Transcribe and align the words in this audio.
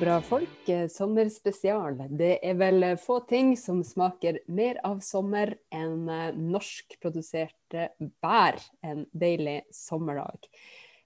bra 0.00 0.20
folk, 0.20 0.68
eh, 0.68 0.88
sommerspesial. 0.88 1.96
Det 2.10 2.38
er 2.44 2.56
vel 2.58 2.84
få 3.00 3.20
ting 3.28 3.54
som 3.56 3.82
smaker 3.84 4.40
mer 4.52 4.80
av 4.84 4.98
sommer 5.04 5.54
enn 5.72 6.08
eh, 6.10 6.36
norskproduserte 6.36 7.88
bær 8.22 8.58
en 8.84 9.04
deilig 9.16 9.62
sommerdag. 9.72 10.48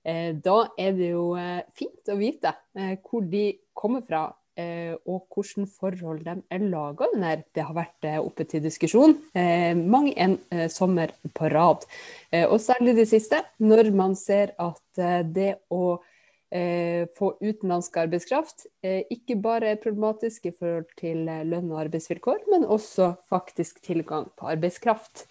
Eh, 0.02 0.32
da 0.34 0.56
er 0.80 0.96
det 0.98 1.12
jo 1.12 1.24
fint 1.76 2.10
å 2.10 2.18
vite 2.18 2.54
hvor 3.04 3.26
de 3.30 3.46
kommer 3.76 4.06
fra, 4.06 4.26
og 4.60 5.30
hvilke 5.32 5.64
forhold 5.72 6.24
de 6.26 6.34
er 6.52 6.64
laga 6.66 7.06
under. 7.14 7.44
Det 7.54 7.62
har 7.64 7.76
vært 7.76 8.06
oppe 8.18 8.44
til 8.44 8.60
diskusjon 8.60 9.14
mange 9.88 10.12
en 10.20 10.34
sommer 10.68 11.14
på 11.32 11.48
rad. 11.48 11.86
Og 12.42 12.58
særlig 12.60 12.98
det 12.98 13.06
siste, 13.08 13.40
når 13.62 13.88
man 13.96 14.18
ser 14.18 14.52
at 14.60 15.00
det 15.32 15.54
å 15.72 15.94
eh, 15.94 16.09
få 17.14 17.34
utenlandsk 17.38 17.94
arbeidskraft 18.02 18.64
eh, 18.82 19.04
ikke 19.12 19.36
bare 19.38 19.70
er 19.70 19.82
problematisk 19.82 20.48
i 20.50 20.54
forhold 20.54 20.88
til 20.98 21.28
eh, 21.30 21.44
lønn 21.46 21.70
og 21.70 21.84
arbeidsvilkår, 21.84 22.42
men 22.50 22.66
også 22.66 23.12
faktisk 23.30 23.78
tilgang 23.86 24.26
på 24.34 24.48
arbeidskraft. 24.50 25.28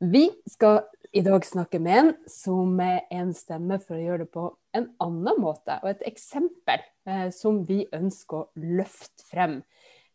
Vi 0.00 0.30
skal 0.48 0.80
i 1.12 1.20
dag 1.20 1.44
snakke 1.44 1.76
med 1.82 1.98
en 1.98 2.12
som 2.30 2.78
er 2.80 3.02
en 3.12 3.34
stemme 3.36 3.76
for 3.82 3.98
å 3.98 4.00
gjøre 4.02 4.24
det 4.24 4.32
på 4.32 4.46
en 4.72 4.88
annen 5.04 5.40
måte, 5.42 5.76
og 5.82 5.90
et 5.90 6.06
eksempel 6.08 6.80
eh, 7.04 7.28
som 7.36 7.60
vi 7.68 7.82
ønsker 7.92 8.40
å 8.40 8.48
løfte 8.56 9.26
frem. 9.28 9.60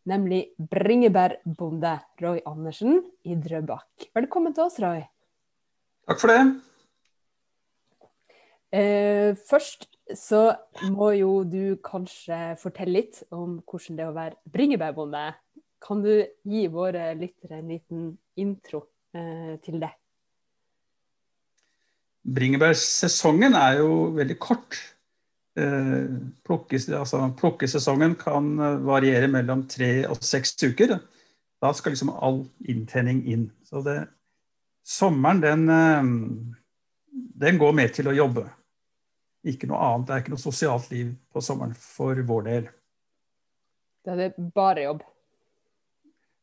Nemlig 0.08 0.56
bringebærbonde 0.58 1.98
Roy 2.22 2.40
Andersen 2.48 3.04
i 3.28 3.36
Drøbak. 3.38 4.08
Velkommen 4.16 4.56
til 4.56 4.66
oss, 4.66 4.80
Roy. 4.82 5.04
Takk 6.08 6.22
for 6.24 6.32
det. 6.32 6.42
Eh, 8.74 9.36
først 9.48 9.86
så 10.16 10.42
må 10.92 11.12
jo 11.18 11.42
du 11.44 11.76
kanskje 11.84 12.54
fortelle 12.60 13.00
litt 13.00 13.22
om 13.34 13.58
hvordan 13.68 13.98
det 13.98 14.04
er 14.04 14.10
å 14.10 14.16
være 14.16 14.54
bringebærbonde. 14.54 15.24
Kan 15.84 16.02
du 16.02 16.12
gi 16.48 16.66
våre 16.72 17.12
lyttere 17.18 17.60
en 17.60 17.72
liten 17.72 18.06
intro 18.40 18.86
eh, 19.14 19.56
til 19.64 19.80
det? 19.82 19.92
Bringebærsesongen 22.28 23.56
er 23.56 23.78
jo 23.82 24.08
veldig 24.16 24.38
kort. 24.42 24.80
Eh, 25.58 26.10
plukkes, 26.46 26.88
altså, 26.94 27.22
plukkesesongen 27.38 28.18
kan 28.20 28.50
variere 28.86 29.30
mellom 29.30 29.66
tre 29.70 30.02
og 30.10 30.20
seks 30.24 30.56
uker. 30.64 30.98
Da 31.58 31.72
skal 31.74 31.94
liksom 31.94 32.14
all 32.14 32.44
inntjening 32.70 33.24
inn. 33.26 33.48
Så 33.66 33.82
det, 33.86 34.00
sommeren, 34.86 35.42
den, 35.42 35.68
eh, 35.68 37.34
den 37.44 37.58
går 37.58 37.74
med 37.76 37.94
til 37.94 38.10
å 38.10 38.16
jobbe. 38.16 38.48
Ikke 39.46 39.68
noe 39.70 39.78
annet. 39.78 40.08
Det 40.08 40.14
er 40.14 40.24
ikke 40.24 40.34
noe 40.34 40.42
sosialt 40.42 40.90
liv 40.90 41.12
på 41.32 41.42
sommeren 41.44 41.76
for 41.78 42.18
vår 42.26 42.46
del. 42.48 42.68
Da 44.06 44.14
er 44.14 44.24
det 44.24 44.50
bare 44.54 44.86
jobb? 44.86 45.02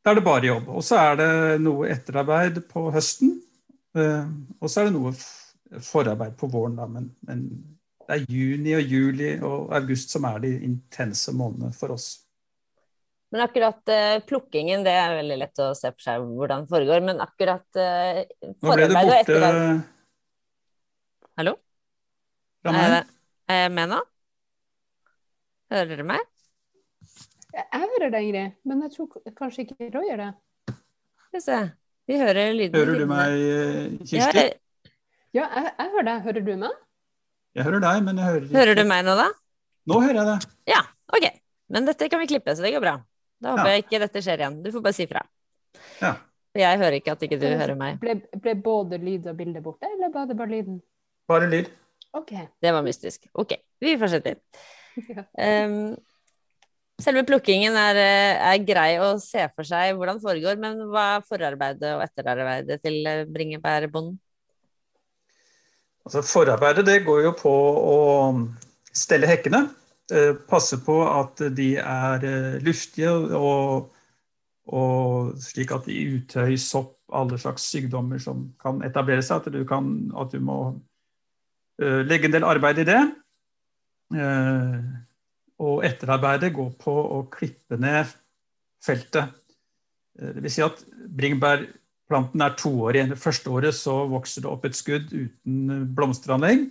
Da 0.05 0.11
er 0.13 0.19
det 0.19 0.25
bare 0.25 0.51
jobb. 0.51 0.69
Og 0.69 0.85
så 0.85 0.99
er 1.01 1.17
det 1.19 1.31
noe 1.65 1.89
etterarbeid 1.91 2.61
på 2.69 2.87
høsten. 2.93 3.39
Eh, 3.97 4.27
og 4.61 4.69
så 4.69 4.83
er 4.83 4.89
det 4.89 4.95
noe 4.99 5.15
forarbeid 5.81 6.35
på 6.39 6.49
våren, 6.51 6.77
da. 6.77 6.85
Men, 6.87 7.09
men 7.25 7.47
det 8.05 8.19
er 8.19 8.29
juni 8.29 8.75
og 8.77 8.93
juli 8.93 9.31
og 9.41 9.73
august 9.75 10.13
som 10.13 10.27
er 10.29 10.43
de 10.45 10.53
intense 10.67 11.33
månedene 11.33 11.73
for 11.75 11.95
oss. 11.95 12.11
Men 13.33 13.41
akkurat 13.47 13.81
uh, 13.89 14.21
plukkingen, 14.23 14.85
det 14.85 14.93
er 14.95 15.17
veldig 15.17 15.37
lett 15.41 15.59
å 15.59 15.71
se 15.75 15.89
for 15.91 16.05
seg 16.05 16.23
hvordan 16.23 16.63
det 16.63 16.71
foregår. 16.71 17.01
Men 17.03 17.23
akkurat 17.23 17.65
uh, 17.81 18.21
forarbeid 18.63 19.09
og 19.09 19.17
etterarbeid? 19.17 19.83
Fra 22.65 22.73
meg. 22.73 23.09
Er 23.45 23.59
jeg 23.59 23.71
med 23.77 23.91
nå? 23.91 23.97
Hører 25.69 25.89
dere 25.91 26.03
meg? 26.09 26.21
Jeg 27.53 27.81
hører 27.83 28.09
deg, 28.09 28.23
Ingrid, 28.25 28.55
men 28.65 28.79
jeg 28.81 28.93
tror 28.95 29.35
kanskje 29.37 29.67
ikke 29.67 29.89
Roy 29.93 30.07
gjør 30.09 30.23
det. 30.23 30.29
Skal 31.27 31.37
vi 31.37 31.41
se. 31.43 31.59
Vi 32.09 32.17
hører 32.17 32.57
lyden. 32.57 32.79
Hører 32.79 33.03
du 33.03 33.05
meg, 33.11 33.35
Kirsti? 34.01 34.17
Ja, 34.17 34.31
jeg, 34.33 34.57
ja 35.37 35.45
jeg, 35.45 35.69
jeg, 35.69 35.91
hører 35.93 36.07
deg. 36.09 36.25
Hører 36.25 36.47
du 36.47 36.51
meg? 36.63 36.81
Jeg 37.55 37.69
hører 37.69 37.85
deg, 37.85 38.01
men 38.09 38.23
jeg 38.23 38.31
hører 38.31 38.49
ikke 38.49 38.59
Hører 38.63 38.81
du 38.81 38.83
meg 38.95 39.05
nå, 39.05 39.15
da? 39.21 39.29
Nå 39.93 40.01
hører 40.07 40.19
jeg 40.23 40.27
det. 40.31 40.51
Ja, 40.73 40.81
OK. 41.13 41.29
Men 41.77 41.93
dette 41.93 42.09
kan 42.09 42.25
vi 42.25 42.31
klippe, 42.33 42.57
så 42.57 42.65
det 42.65 42.73
går 42.73 42.85
bra. 42.87 42.97
Da 43.45 43.53
håper 43.53 43.69
ja. 43.69 43.77
jeg 43.77 43.85
ikke 43.85 44.03
dette 44.07 44.25
skjer 44.25 44.41
igjen. 44.41 44.59
Du 44.65 44.73
får 44.73 44.87
bare 44.89 45.01
si 45.03 45.09
fra. 45.13 45.25
Ja. 46.01 46.15
Jeg 46.65 46.81
hører 46.81 46.97
ikke 46.97 47.13
at 47.13 47.29
ikke 47.29 47.43
du 47.45 47.49
hører 47.51 47.77
meg. 47.77 48.01
Ble, 48.01 48.19
ble 48.41 48.57
både 48.57 48.97
lyd 49.05 49.29
og 49.29 49.37
bilde 49.37 49.61
borte, 49.61 49.85
eller 49.93 50.09
var 50.17 50.25
det 50.33 50.41
bare 50.41 50.55
lyden? 50.57 50.81
Bare 51.29 51.53
lyd. 51.53 51.69
Okay. 52.15 52.47
Det 52.61 52.71
var 52.71 52.83
mystisk. 52.85 53.27
OK, 53.33 53.57
vi 53.79 53.97
fortsetter. 53.99 54.41
Um, 55.35 55.97
selve 57.03 57.25
plukkingen 57.27 57.75
er, 57.75 57.97
eh, 57.99 58.43
er, 58.53 58.61
grei 58.63 58.93
å 59.03 59.17
se 59.19 59.43
for 59.51 59.67
seg 59.67 59.97
hvordan 59.97 60.21
det 60.21 60.23
foregår, 60.23 60.61
men 60.61 60.79
hva 60.87 61.17
er 61.17 61.25
forarbeidet 61.27 61.91
og 61.97 62.03
etterarbeidet 62.05 62.79
til 62.85 63.01
eh, 63.03 63.25
bringebærbonden? 63.27 64.15
Altså, 66.05 66.23
forarbeidet 66.23 66.85
det 66.87 67.01
går 67.03 67.25
jo 67.25 67.35
på 67.35 67.53
å 67.81 67.99
stelle 68.95 69.27
hekkene. 69.27 69.65
Eh, 70.15 70.31
passe 70.47 70.79
på 70.85 71.01
at 71.09 71.43
de 71.57 71.69
er 71.81 72.25
luftige 72.63 73.11
og, 73.35 73.91
og 74.71 75.35
slik 75.43 75.75
at 75.75 75.91
de 75.91 75.99
uttøy 76.15 76.55
sopp, 76.55 76.93
alle 77.11 77.35
slags 77.37 77.67
sykdommer 77.69 78.23
som 78.23 78.47
kan 78.63 78.79
etablere 78.87 79.25
seg. 79.25 79.43
At 79.43 79.51
du, 79.51 79.65
kan, 79.67 79.97
at 80.15 80.31
du 80.31 80.39
må 80.39 80.77
legge 81.79 82.29
en 82.29 82.35
del 82.35 82.45
arbeid 82.47 82.79
i 82.83 82.87
det. 82.87 83.01
Eh, 84.13 84.77
og 85.65 85.85
etterarbeidet 85.87 86.51
går 86.53 86.75
på 86.81 86.93
å 86.93 87.23
klippe 87.31 87.79
ned 87.79 88.11
feltet. 88.83 89.33
Eh, 90.19 90.35
det 90.35 90.43
vil 90.43 90.53
si 90.53 90.63
at 90.65 90.83
bringebærplanten 91.17 92.45
er 92.45 92.57
toårig. 92.59 93.07
Det 93.11 93.21
første 93.21 93.51
året 93.51 93.77
så 93.77 94.03
vokser 94.11 94.45
det 94.45 94.51
opp 94.51 94.67
et 94.67 94.77
skudd 94.77 95.13
uten 95.13 95.85
blomsteranlegg. 95.95 96.67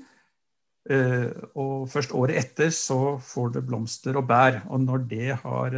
Og 1.56 1.86
først 1.88 2.10
året 2.12 2.36
etter 2.36 2.68
så 2.76 3.16
får 3.24 3.54
det 3.54 3.62
blomster 3.64 4.18
og 4.20 4.26
bær. 4.28 4.58
Og 4.68 4.82
når 4.84 5.06
det 5.08 5.30
har 5.40 5.76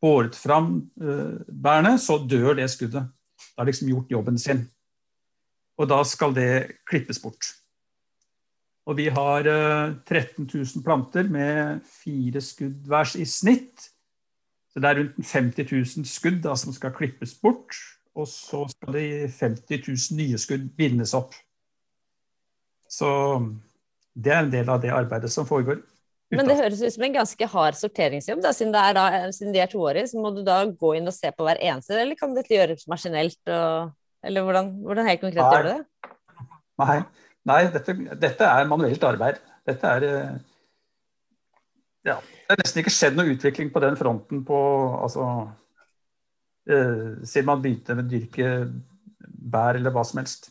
båret 0.00 0.38
fram 0.40 0.86
bærene, 0.96 1.98
så 2.00 2.16
dør 2.16 2.56
det 2.56 2.70
skuddet. 2.72 3.10
Det 3.12 3.60
har 3.60 3.68
liksom 3.68 3.90
gjort 3.92 4.14
jobben 4.14 4.40
sin. 4.40 4.62
Og 5.76 5.90
da 5.92 6.00
skal 6.08 6.32
det 6.32 6.78
klippes 6.88 7.20
bort. 7.20 7.44
Og 8.90 8.98
vi 8.98 9.06
har 9.14 9.46
13 9.46 10.42
eh, 10.42 10.54
000 10.58 10.84
planter 10.84 11.28
med 11.30 11.82
fire 11.86 12.42
skudd 12.42 12.86
hver 12.90 13.12
i 13.18 13.26
snitt. 13.28 13.88
Så 14.72 14.80
det 14.80 14.88
er 14.88 14.98
rundt 15.02 15.26
50 15.28 15.68
000 15.70 16.08
skudd 16.08 16.40
da, 16.42 16.56
som 16.58 16.74
skal 16.74 16.94
klippes 16.96 17.36
bort. 17.38 17.76
Og 18.18 18.26
så 18.28 18.64
skal 18.72 18.96
de 18.96 19.06
50 19.30 19.86
000 19.86 20.18
nye 20.18 20.40
skudd 20.40 20.66
bindes 20.76 21.14
opp. 21.16 21.36
Så 22.90 23.08
det 24.12 24.32
er 24.34 24.42
en 24.42 24.52
del 24.52 24.68
av 24.68 24.82
det 24.82 24.92
arbeidet 24.92 25.30
som 25.32 25.48
foregår. 25.48 25.80
Men 26.32 26.48
det 26.48 26.56
høres 26.56 26.80
ut 26.80 26.94
som 26.94 27.04
en 27.04 27.14
ganske 27.14 27.46
hard 27.54 27.76
sorteringsjobb. 27.76 28.40
Da. 28.44 28.52
Siden, 28.56 28.72
da, 28.72 29.08
siden, 29.36 29.52
de 29.52 29.60
er 29.60 29.68
toårige, 29.68 30.08
så 30.12 30.20
må 30.20 30.32
du 30.32 30.40
da 30.46 30.62
gå 30.66 30.94
inn 30.96 31.08
og 31.08 31.14
se 31.16 31.28
på 31.36 31.44
hver 31.44 31.60
eneste, 31.60 31.98
eller 32.00 32.16
kan 32.18 32.32
dette 32.36 32.54
gjøres 32.54 32.86
maskinelt? 32.88 33.40
Og, 33.52 33.92
eller 34.24 34.46
hvordan, 34.46 34.70
hvordan, 34.86 35.10
helt 35.10 35.24
konkret 35.24 35.42
Nei. 35.42 35.52
gjør 35.52 35.66
du 35.66 35.72
det? 35.74 36.12
Nei, 36.82 36.96
Nei, 37.50 37.62
dette, 37.74 37.94
dette, 38.20 38.46
er 38.46 38.70
manuelt 38.70 39.04
arbeid. 39.06 39.40
Dette 39.66 39.96
er 39.98 40.08
eh, 40.08 40.32
Ja. 42.06 42.16
Det 42.22 42.56
er 42.56 42.62
nesten 42.62 42.82
ikke 42.82 42.92
skjedd 42.92 43.18
noe 43.18 43.32
utvikling 43.32 43.70
på 43.72 43.80
den 43.82 43.94
fronten 43.96 44.42
på 44.44 44.56
altså 45.00 45.26
eh, 46.68 47.22
Siden 47.24 47.48
man 47.48 47.62
begynte 47.62 47.96
med 47.96 48.08
å 48.08 48.12
dyrke 48.12 48.48
bær 49.22 49.78
eller 49.78 49.94
hva 49.94 50.04
som 50.06 50.20
helst. 50.22 50.50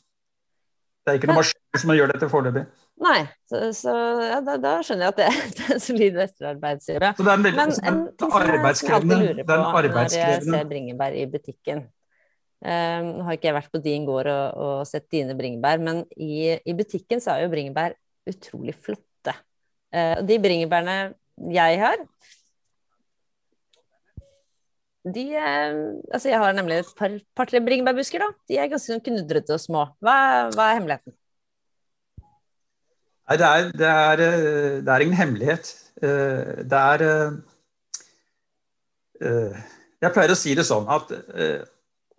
Det 1.02 1.12
er 1.12 1.20
ikke 1.20 1.32
noen 1.32 1.42
maskiner 1.42 1.82
som 1.82 1.94
gjør 1.96 2.14
dette 2.14 2.30
foreløpig. 2.32 2.64
Nei, 3.02 3.22
så, 3.50 3.62
så 3.74 3.94
ja, 4.22 4.38
da, 4.46 4.58
da, 4.62 4.76
skjønner 4.86 5.08
jeg 5.08 5.14
at 5.14 5.22
det, 5.22 5.30
det 5.58 5.70
er 5.76 5.80
solid 5.82 6.20
etterarbeidsgjøre. 6.26 7.14
Så 7.18 7.26
det 7.26 7.32
er 7.32 7.40
en 7.40 7.48
veldig, 7.48 7.58
Men 7.58 7.72
en 7.72 8.02
jeg 8.12 8.94
alltid 8.98 9.16
lurer 9.16 9.48
på 9.48 9.58
når 9.58 9.90
jeg 10.14 10.44
ser 10.46 10.68
bringebær 10.70 11.18
i 11.18 11.26
butikken, 11.32 11.84
nå 12.62 13.24
har 13.26 13.34
ikke 13.34 13.48
jeg 13.50 13.58
vært 13.58 13.72
på 13.74 13.80
din 13.82 14.04
gård 14.06 14.28
og, 14.30 14.60
og 14.62 14.82
sett 14.86 15.08
dine 15.10 15.34
bringebær, 15.38 15.82
men 15.82 16.04
i, 16.14 16.54
i, 16.62 16.76
butikken 16.78 17.24
så 17.24 17.34
er 17.34 17.46
jo 17.46 17.54
bringebær 17.54 17.96
utrolig 18.30 18.76
flotte. 18.78 19.34
Og 19.92 20.22
de 20.30 20.38
bringebærene 20.40 20.98
jeg 21.52 21.80
har 21.82 22.04
de 25.06 25.24
uh, 25.34 25.98
Altså, 26.14 26.30
jeg 26.30 26.40
har 26.40 26.54
nemlig 26.54 26.78
et 26.80 26.94
par-tre 26.98 27.20
par, 27.36 27.66
bringebærbusker, 27.66 28.22
da. 28.22 28.30
De 28.50 28.58
er 28.58 28.70
ganske 28.70 28.92
sånn 28.92 29.04
knudrete 29.04 29.56
og 29.56 29.62
små. 29.64 29.88
Hva, 30.04 30.16
hva 30.54 30.70
er 30.70 30.78
hemmeligheten? 30.78 31.16
Nei, 33.32 33.38
det 33.40 33.50
det, 33.80 33.88
eh, 33.88 34.82
det 34.84 34.92
er, 34.92 35.04
ingen 35.06 35.18
hemmelighet. 35.18 35.72
Uh, 36.04 36.62
det 36.68 36.82
er 36.82 37.06
Jeg 40.02 40.14
pleier 40.14 40.34
å 40.34 40.38
si 40.38 40.56
det 40.58 40.66
sånn 40.66 40.88
at 40.90 41.12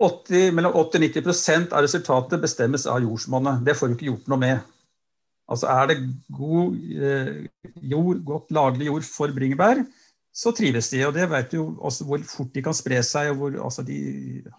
80, 0.02 0.52
mellom 0.56 0.76
80 0.76 0.98
og 0.98 1.24
90% 1.24 1.74
av 1.74 1.84
resultatet 1.84 2.42
bestemmes 2.42 2.86
av 2.90 3.02
jordsmonnet. 3.04 3.62
Det 3.66 3.76
får 3.78 3.90
du 3.90 3.96
ikke 3.96 4.10
gjort 4.10 4.30
noe 4.32 4.42
med. 4.42 4.62
Altså 5.52 5.68
er 5.68 5.90
det 5.90 5.98
god 6.32 6.78
eh, 7.08 7.32
jord, 7.92 8.22
godt 8.24 8.54
laglig 8.54 8.88
jord 8.88 9.04
for 9.06 9.34
bringebær, 9.34 9.82
så 10.32 10.52
trives 10.56 10.88
de. 10.92 11.02
Og 11.06 11.12
det 11.16 11.28
vet 11.30 11.52
du 11.52 11.60
også 11.62 12.06
hvor 12.08 12.22
fort 12.28 12.54
de 12.54 12.64
kan 12.64 12.76
spre 12.76 13.02
seg. 13.04 13.32
og 13.32 13.40
hvor, 13.40 13.58
altså 13.68 13.84
De 13.86 13.98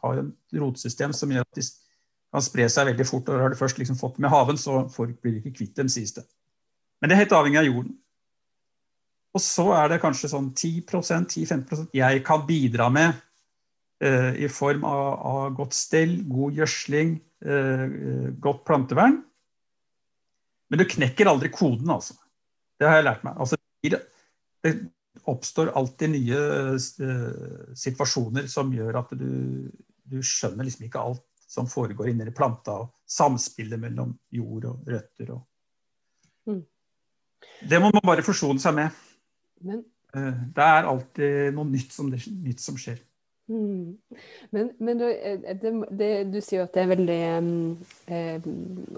har 0.03 0.21
et 0.21 0.61
rotsystem 0.61 1.15
som 1.17 1.31
gjør 1.33 1.47
at 1.47 1.59
de 1.59 1.65
kan 1.65 2.45
spre 2.45 2.69
seg 2.69 2.91
veldig 2.91 3.09
fort. 3.09 3.29
og 3.29 3.41
Har 3.41 3.53
du 3.53 3.59
først 3.59 3.81
liksom 3.81 3.99
fått 3.99 4.19
med 4.19 4.33
haven, 4.33 4.57
så 4.57 4.85
folk 4.93 5.19
blir 5.21 5.39
ikke 5.39 5.57
kvitt 5.59 5.75
dem, 5.77 5.89
sies 5.89 6.13
det. 6.13 6.25
Men 7.01 7.09
det 7.09 7.17
er 7.17 7.25
helt 7.25 7.37
avhengig 7.39 7.61
av 7.63 7.69
jorden. 7.69 7.97
Og 9.33 9.41
så 9.41 9.65
er 9.73 9.89
det 9.89 10.01
kanskje 10.03 10.29
sånn 10.29 10.51
10-15% 10.53 11.95
jeg 11.97 12.21
kan 12.25 12.43
bidra 12.45 12.89
med 12.93 13.17
i 14.03 14.47
form 14.51 14.83
av, 14.87 15.03
av, 15.29 15.53
godt 15.55 15.75
stell, 15.77 16.17
god 16.27 16.57
gjødsling, 16.57 17.13
uh, 17.47 18.33
godt 18.43 18.65
plantevern. 18.67 19.21
Men 20.67 20.81
du 20.81 20.87
knekker 20.89 21.29
aldri 21.29 21.51
koden, 21.53 21.87
altså. 21.93 22.17
Det 22.81 22.89
har 22.89 22.99
jeg 22.99 23.05
lært 23.05 23.23
meg. 23.23 23.37
Altså, 23.39 23.59
det 24.63 24.73
oppstår 25.29 25.71
alltid 25.77 26.15
nye 26.15 26.39
situasjoner 27.77 28.47
som 28.51 28.73
gjør 28.73 28.97
at 29.03 29.13
du, 29.15 29.69
du, 30.09 30.17
skjønner 30.25 30.65
liksom 30.67 30.87
ikke 30.87 31.03
alt 31.03 31.23
som 31.53 31.69
foregår 31.69 32.09
inni 32.09 32.33
planta, 32.33 32.79
og 32.81 32.93
samspillet 33.05 33.79
mellom 33.79 34.15
jord 34.33 34.65
og 34.71 34.89
røtter. 34.89 35.35
Og... 35.35 36.49
Mm. 36.49 36.63
Det 37.69 37.79
må 37.79 37.91
man 37.93 38.07
bare 38.07 38.25
forsone 38.25 38.59
seg 38.63 38.75
med. 38.79 39.01
Men, 39.63 39.83
det 40.13 40.65
er 40.65 40.89
alltid 40.89 41.53
noe 41.55 41.69
nytt 41.69 41.93
som, 41.93 42.09
det, 42.09 42.23
nytt 42.29 42.61
som 42.61 42.77
skjer. 42.79 42.97
Mm. 43.49 43.97
Men, 44.49 44.69
men 44.77 44.97
du, 44.97 45.11
eh, 45.11 45.39
det, 45.39 45.71
det, 45.89 46.23
du, 46.31 46.39
sier 46.39 46.61
jo 46.61 46.63
at 46.63 46.77
det 46.77 46.83
er 46.85 46.91
veldig 46.93 47.17
eh, 48.07 48.45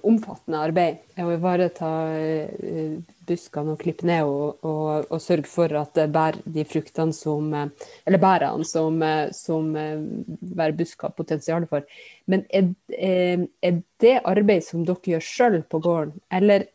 omfattende 0.05 0.59
arbeid 0.67 0.99
å 1.17 1.31
ivareta 1.33 1.89
eh, 2.13 2.99
buskene 3.25 3.73
og 3.73 3.81
klippe 3.81 4.05
ned 4.05 4.29
og, 4.29 4.59
og, 4.61 5.07
og, 5.09 5.17
sørge 5.23 5.49
for 5.49 5.73
at 5.79 5.97
det 5.97 6.11
bærer 6.13 6.37
de 6.45 6.61
fruktene 6.69 7.15
som 7.15 7.49
Eller 7.55 8.21
bærene 8.21 8.67
som, 8.69 9.01
som 9.33 9.71
hver 9.73 10.75
busk 10.77 11.07
har 11.07 11.15
potensial 11.17 11.65
for. 11.65 11.81
Men 12.29 12.45
er, 12.53 12.69
er, 12.93 13.81
det 14.03 14.13
arbeid 14.29 14.61
som 14.67 14.85
dere 14.85 15.15
gjør 15.15 15.25
sjøl 15.25 15.57
på 15.65 15.79
gården, 15.81 16.21
eller 16.29 16.67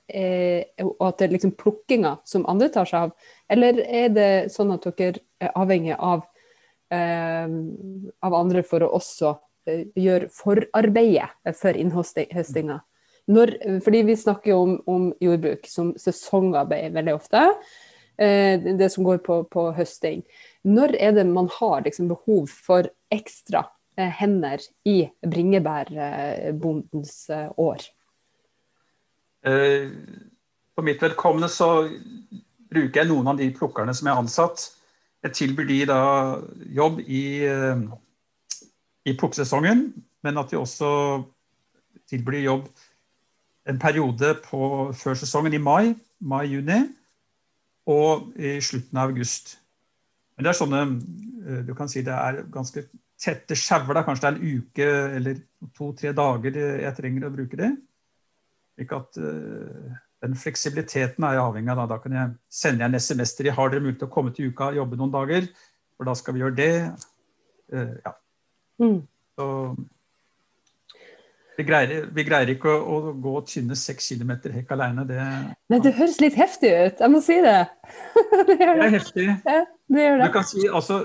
og 0.82 1.06
at 1.06 1.20
det 1.20 1.28
er 1.28 1.34
liksom 1.37 1.55
plukkinga 1.61 2.16
som 2.26 2.49
andre 2.50 2.70
tar 2.75 2.90
seg 2.90 3.06
av, 3.06 3.32
eller 3.46 3.78
er 3.87 4.11
det 4.16 4.31
sånn 4.50 4.75
at 4.75 4.90
dere 4.90 5.23
er 5.38 5.55
avhengig 5.55 5.94
av 5.94 6.26
Eh, 6.26 6.30
av 6.92 8.34
andre 8.34 8.62
for 8.66 8.84
å 8.84 8.92
også 8.98 9.34
eh, 9.69 9.87
gjøre 9.98 10.31
forarbeidet 10.34 11.54
for 11.58 11.76
innhøstinga. 11.78 12.81
Fordi 13.84 14.00
vi 14.08 14.16
snakker 14.19 14.56
om, 14.56 14.75
om 14.90 15.10
jordbruk 15.22 15.69
som 15.70 15.92
sesongarbeid 16.00 16.96
veldig 16.96 17.14
ofte. 17.14 17.44
Eh, 18.19 18.58
det 18.58 18.90
som 18.90 19.06
går 19.06 19.20
på, 19.26 19.42
på, 19.52 19.69
høsting. 19.76 20.25
Når 20.66 20.96
er 20.98 21.14
det 21.14 21.28
man 21.31 21.50
har 21.60 21.84
liksom, 21.87 22.10
behov 22.10 22.50
for 22.50 22.90
ekstra 23.12 23.69
hender 24.00 24.62
i 24.88 25.04
bringebærbondens 25.26 27.14
år? 27.60 27.82
For 29.44 30.87
mitt 30.87 31.02
vedkommende 31.04 31.50
så 31.52 31.69
bruker 32.70 33.02
jeg 33.02 33.10
noen 33.10 33.28
av 33.32 33.40
de 33.40 33.48
plukkerne 33.52 33.92
som 33.96 34.08
er 34.08 34.20
ansatt 34.22 34.69
jeg 35.25 35.37
tilbyr 35.37 35.69
de 35.69 35.81
da 35.88 36.02
jobb 36.72 37.00
i, 37.05 37.44
eh, 37.44 37.82
i 39.06 39.17
plukksesongen, 39.17 39.90
men 40.25 40.38
at 40.40 40.52
vi 40.52 40.56
også 40.61 41.25
tilbyr 42.08 42.40
jobb 42.44 42.69
en 43.69 43.78
periode 43.78 44.34
på 44.44 44.93
før 44.96 45.14
sesongen, 45.14 45.55
i 45.55 45.62
mai, 45.62 45.94
mai-juni, 46.20 46.81
og 47.90 48.32
i 48.38 48.58
slutten 48.64 48.99
av 48.99 49.11
august. 49.11 49.58
Men 50.37 50.44
det 50.46 50.50
er 50.50 50.58
sånne 50.58 50.82
eh, 50.87 51.62
Du 51.66 51.75
kan 51.76 51.88
si 51.88 52.02
det 52.06 52.14
er 52.14 52.44
ganske 52.52 52.87
tette 53.20 53.56
sjauer. 53.58 54.02
Kanskje 54.06 54.25
det 54.25 54.31
er 54.31 54.38
en 54.38 54.61
uke 54.61 54.90
eller 55.19 55.40
to-tre 55.76 56.12
dager 56.16 56.56
jeg 56.56 56.96
trenger 56.96 57.26
å 57.28 57.34
bruke 57.34 57.58
det. 57.61 57.70
Ikke 58.81 59.02
at 59.02 59.19
uh, 59.20 59.99
den 60.20 60.37
fleksibiliteten 60.37 61.25
er 61.25 61.37
jeg 61.37 61.44
avhengig 61.44 61.72
av. 61.72 61.81
Da, 61.82 61.87
da 61.94 62.00
kan 62.02 62.17
jeg 62.17 62.34
sende 62.52 62.87
en 62.87 62.99
SMS 62.99 63.37
til 63.37 63.49
de 63.49 63.55
har 63.56 63.72
dere 63.72 63.84
mulighet 63.84 64.02
til 64.02 64.11
å 64.11 64.14
komme 64.17 64.34
til 64.37 64.50
uka 64.50 64.70
og 64.70 64.82
jobbe 64.82 64.99
noen 65.00 65.14
dager, 65.14 65.49
for 65.96 66.08
da 66.08 66.17
skal 66.19 66.37
vi 66.37 66.44
gjøre 66.44 66.58
det. 66.58 66.75
Uh, 67.72 67.96
ja. 68.05 68.12
Mm. 68.82 69.00
Så 69.38 69.46
vi 71.61 71.67
greier, 71.69 72.06
vi 72.17 72.25
greier, 72.25 72.52
ikke 72.55 72.72
å, 72.72 72.99
å 73.11 73.14
gå 73.20 73.34
tynne 73.49 73.76
seks 73.76 74.12
kilometer 74.12 74.52
hekk 74.55 74.70
alene. 74.76 75.05
Det, 75.08 75.25
Nei, 75.72 75.81
det 75.84 75.94
høres 75.99 76.20
litt 76.23 76.37
heftig 76.40 76.70
ut. 76.73 77.02
Jeg 77.05 77.12
må 77.12 77.20
si 77.25 77.40
det. 77.44 77.58
det, 78.49 78.56
det. 78.56 78.70
er 78.70 78.94
heftig. 78.96 79.26
Ja, 79.44 79.64
det 79.93 80.06
gjør 80.06 80.23
det. 80.23 80.28
Du 80.28 80.37
kan 80.37 80.49
si 80.49 80.69
altså 80.69 81.02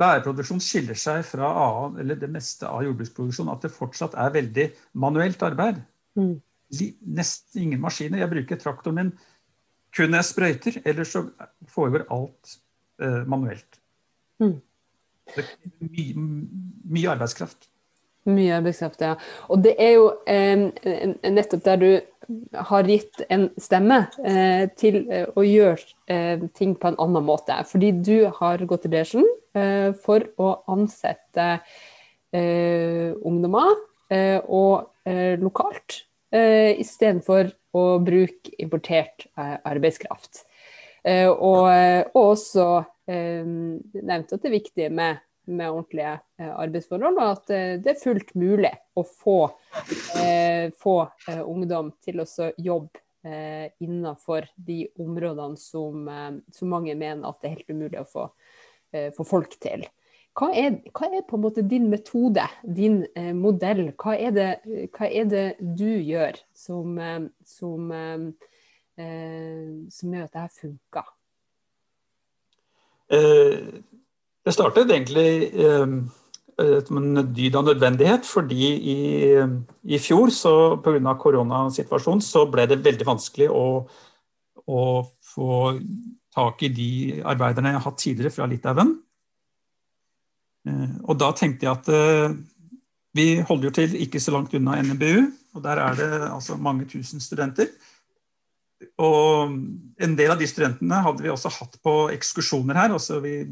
Bæreproduksjon 0.00 0.62
skiller 0.64 0.96
seg 0.96 1.26
fra 1.28 1.50
annen, 1.50 1.98
eller 2.00 2.16
det 2.16 2.30
meste 2.32 2.64
av 2.64 2.86
jordbruksproduksjon 2.86 3.50
at 3.52 3.66
det 3.66 3.74
fortsatt 3.74 4.14
er 4.18 4.30
veldig 4.38 4.70
manuelt 5.02 5.42
arbeid. 5.44 5.82
Mm 6.18 6.38
nesten 6.70 7.62
ingen 7.64 7.82
maskiner. 7.82 8.22
Jeg 8.22 8.32
bruker 8.32 8.60
traktoren 8.60 8.98
min 8.98 9.12
kun 9.96 10.12
når 10.12 10.22
jeg 10.22 10.28
sprøyter, 10.28 10.78
ellers 10.86 11.14
så 11.16 11.24
foregår 11.70 12.06
alt 12.14 12.56
eh, 13.02 13.22
manuelt. 13.26 13.80
Mm. 14.38 14.60
Er 15.34 15.48
mye, 16.18 17.08
arbeidskraft. 17.10 17.68
Mye 18.30 18.54
arbeidskraft, 18.58 19.02
ja. 19.02 19.16
Og 19.50 19.64
det 19.64 19.74
er 19.82 19.96
jo 19.96 20.06
eh, 20.30 20.68
nettopp 21.26 21.64
der 21.66 21.80
du 21.80 21.90
har 22.54 22.86
gitt 22.86 23.22
en 23.30 23.48
stemme 23.58 24.04
eh, 24.22 24.68
til 24.78 25.02
eh, 25.10 25.26
å 25.34 25.44
gjøre 25.46 25.82
eh, 26.10 26.46
ting 26.54 26.76
på 26.78 26.90
en 26.90 26.98
annen 27.02 27.26
måte. 27.26 27.56
Fordi 27.66 27.92
du 27.98 28.30
har 28.38 28.62
gått 28.70 28.86
i 28.86 28.92
bresjen 28.92 29.26
eh, 29.58 29.90
for 30.04 30.26
å 30.38 30.60
ansette 30.70 31.56
ungdommer 32.30 33.72
og 34.46 35.08
lokalt 35.42 35.96
uh, 36.34 36.70
istedenfor 36.80 37.50
å 37.76 37.84
bruke 38.04 38.54
importert 38.62 39.26
uh, 39.38 39.58
arbeidskraft. 39.68 40.44
Uh, 41.06 41.30
og, 41.32 41.66
og, 42.12 42.22
også 42.36 42.70
nevnt 43.10 44.30
at 44.30 44.38
det 44.38 44.46
er 44.46 44.52
viktig 44.52 44.84
med, 44.94 45.18
med 45.50 45.66
ordentlige 45.66 46.12
arbeidsforhold, 46.38 47.16
og 47.18 47.30
at 47.32 47.80
det 47.82 47.90
er 47.90 47.98
fullt 47.98 48.28
mulig 48.38 48.70
å 48.94 49.02
få, 49.02 49.38
få 50.78 50.94
ungdom 51.42 51.90
til 52.06 52.22
å 52.22 52.28
jobbe 52.54 53.02
eh, 53.24 53.70
innenfor 53.78 54.46
de 54.54 54.88
områdene 54.98 55.56
som, 55.56 56.08
eh, 56.08 56.30
som, 56.52 56.68
mange 56.68 56.94
mener 56.94 57.28
at 57.28 57.40
det 57.40 57.48
er 57.48 57.56
helt 57.58 57.72
umulig 57.72 58.00
å 58.00 58.08
få, 58.08 58.28
eh, 58.92 59.10
få 59.16 59.24
folk 59.24 59.56
til. 59.60 59.86
Hva 60.38 60.50
er, 60.54 60.76
hva 60.94 61.08
er, 61.10 61.24
på 61.26 61.36
en 61.36 61.42
måte 61.42 61.64
din 61.66 61.88
metode, 61.90 62.44
din 62.62 63.02
eh, 63.18 63.32
modell? 63.36 63.90
Hva 63.98 64.14
er, 64.14 64.30
det, 64.34 64.48
hva 64.94 65.08
er, 65.08 65.26
det, 65.28 65.46
du 65.58 65.88
gjør 65.88 66.38
som, 66.56 66.98
eh, 67.02 67.24
som, 67.46 67.90
eh, 67.90 69.64
som 69.90 70.14
gjør 70.14 70.28
at 70.28 70.36
det 70.36 70.44
her 70.44 70.54
funker? 70.60 71.10
Eh, 73.10 73.82
det 74.46 74.54
startet 74.54 74.94
egentlig 74.94 75.50
eh, 75.50 75.98
som 76.86 77.00
en 77.00 77.26
dyd 77.34 77.58
av 77.58 77.66
nødvendighet, 77.66 78.26
fordi 78.28 78.70
i, 78.94 78.96
i 79.82 79.98
fjor, 79.98 80.30
så 80.30 80.54
pga. 80.84 81.14
koronasituasjonen, 81.18 82.22
så 82.22 82.46
ble 82.52 82.66
det 82.70 82.82
veldig 82.84 83.06
vanskelig 83.08 83.50
å, 83.50 83.66
å 84.68 84.82
få 85.34 85.52
tak 86.34 86.62
i 86.62 86.70
de 86.74 86.90
arbeiderne 87.26 87.72
jeg 87.72 87.80
har 87.80 87.86
hatt 87.88 88.02
tidligere 88.02 88.34
fra 88.34 88.48
Litauen. 88.50 88.98
Eh, 90.68 90.96
og 91.08 91.18
da 91.20 91.30
tenkte 91.36 91.66
jeg 91.66 91.72
at 91.72 91.90
eh, 91.94 92.34
vi 93.16 93.26
holder 93.46 93.70
jo 93.70 93.76
til 93.80 93.96
ikke 94.04 94.20
så 94.22 94.34
langt 94.34 94.54
unna 94.54 94.76
NMBU, 94.82 95.30
og 95.56 95.64
der 95.64 95.80
er 95.82 95.96
det 95.98 96.10
altså 96.28 96.56
mange 96.60 96.86
tusen 96.90 97.22
studenter. 97.22 97.72
Og 99.00 99.50
en 100.00 100.16
del 100.16 100.32
av 100.32 100.40
de 100.40 100.48
studentene 100.48 101.02
hadde 101.04 101.24
vi 101.24 101.32
også 101.32 101.52
hatt 101.52 101.76
på 101.84 101.94
ekskursjoner 102.14 102.78
her. 102.78 102.94
altså 102.96 103.20
vi, 103.24 103.42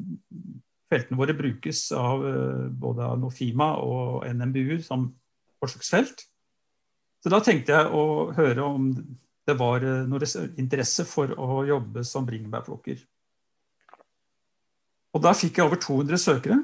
Feltene 0.88 1.18
våre 1.20 1.34
brukes 1.36 1.90
av 1.92 2.22
eh, 2.24 2.66
både 2.72 3.10
Nofima 3.20 3.74
og 3.84 4.24
NMBU 4.28 4.78
som 4.84 5.10
forsøksfelt. 5.60 6.22
Så 7.18 7.32
da 7.32 7.42
tenkte 7.42 7.74
jeg 7.74 7.90
å 7.92 8.30
høre 8.36 8.64
om 8.64 8.92
det 9.48 9.56
var 9.58 9.82
noe 10.06 10.26
interesse 10.60 11.04
for 11.08 11.32
å 11.34 11.64
jobbe 11.66 12.04
som 12.06 12.26
bringebærplukker. 12.28 13.00
Og 15.16 15.22
da 15.24 15.32
fikk 15.34 15.58
jeg 15.58 15.66
over 15.66 15.80
200 15.82 16.20
søkere 16.20 16.58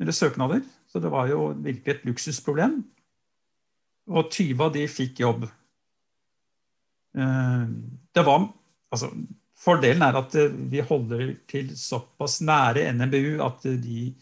eller 0.00 0.14
søknader. 0.14 0.62
Så 0.88 1.02
det 1.02 1.10
var 1.12 1.28
jo 1.30 1.50
virkelig 1.52 1.94
et 1.94 2.06
luksusproblem. 2.08 2.78
Og 4.08 4.30
20 4.32 4.64
av 4.64 4.72
de 4.76 4.86
fikk 4.88 5.20
jobb. 5.24 5.48
Eh, 7.18 7.66
det 8.14 8.24
var 8.26 8.48
Altså, 8.88 9.10
fordelen 9.52 10.00
er 10.00 10.16
at 10.16 10.32
eh, 10.40 10.54
vi 10.72 10.80
holder 10.80 11.34
til 11.50 11.74
såpass 11.76 12.38
nære 12.40 12.86
NMBU 12.96 13.36
at 13.44 13.66
de 13.82 14.14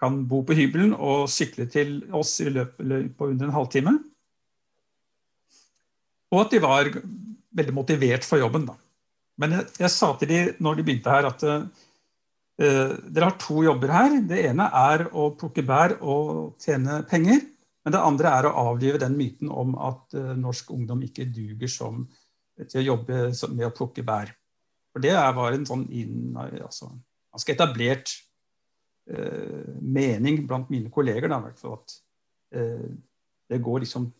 kan 0.00 0.22
bo 0.24 0.40
på 0.48 0.56
hybelen 0.56 0.94
og 0.96 1.28
sykle 1.28 1.66
til 1.68 1.98
oss 2.16 2.38
i 2.40 2.48
løpet 2.48 3.12
på 3.18 3.28
under 3.34 3.50
en 3.50 3.52
halvtime. 3.52 3.98
og 6.32 6.40
at 6.40 6.50
de 6.54 6.62
var 6.64 6.88
veldig 7.52 7.74
motivert 7.76 8.24
for 8.24 8.40
jobben. 8.40 8.64
Da. 8.64 8.72
Men 9.36 9.52
jeg, 9.52 9.66
jeg 9.84 9.90
sa 9.90 10.14
til 10.16 10.28
de 10.28 10.40
når 10.64 10.78
de 10.78 10.84
begynte 10.86 11.12
her, 11.12 11.28
at 11.28 11.44
dere 12.62 13.26
har 13.26 13.38
to 13.40 13.62
jobber 13.66 13.90
her. 13.92 14.18
Det 14.28 14.38
ene 14.48 14.68
er 14.78 15.06
å 15.10 15.32
plukke 15.38 15.64
bær 15.66 15.96
og 16.00 16.60
tjene 16.62 17.02
penger. 17.10 17.42
Men 17.82 17.94
det 17.94 18.02
andre 18.02 18.32
er 18.38 18.46
å 18.46 18.56
avlive 18.70 19.00
den 19.02 19.16
myten 19.18 19.50
om 19.50 19.74
at 19.82 20.14
uh, 20.14 20.34
norsk 20.38 20.70
ungdom 20.74 21.02
ikke 21.06 21.26
duger 21.34 21.70
som, 21.70 22.04
til 22.62 22.82
å 22.82 22.86
jobbe 22.92 23.24
med 23.56 23.66
å 23.66 23.72
plukke 23.74 24.04
bær. 24.06 24.30
For 24.92 25.02
det 25.02 25.14
var 25.16 25.54
en 25.54 25.66
sånn 25.66 25.86
inn, 25.90 26.36
altså, 26.36 26.90
ganske 27.32 27.54
etablert 27.54 28.10
eh, 29.08 29.70
mening 29.80 30.42
blant 30.44 30.68
mine 30.68 30.92
kolleger. 30.92 31.32
Da, 31.32 31.38
at 31.48 31.94
eh, 32.52 32.90
det 33.48 33.60
går 33.64 33.86
liksom 33.86 34.10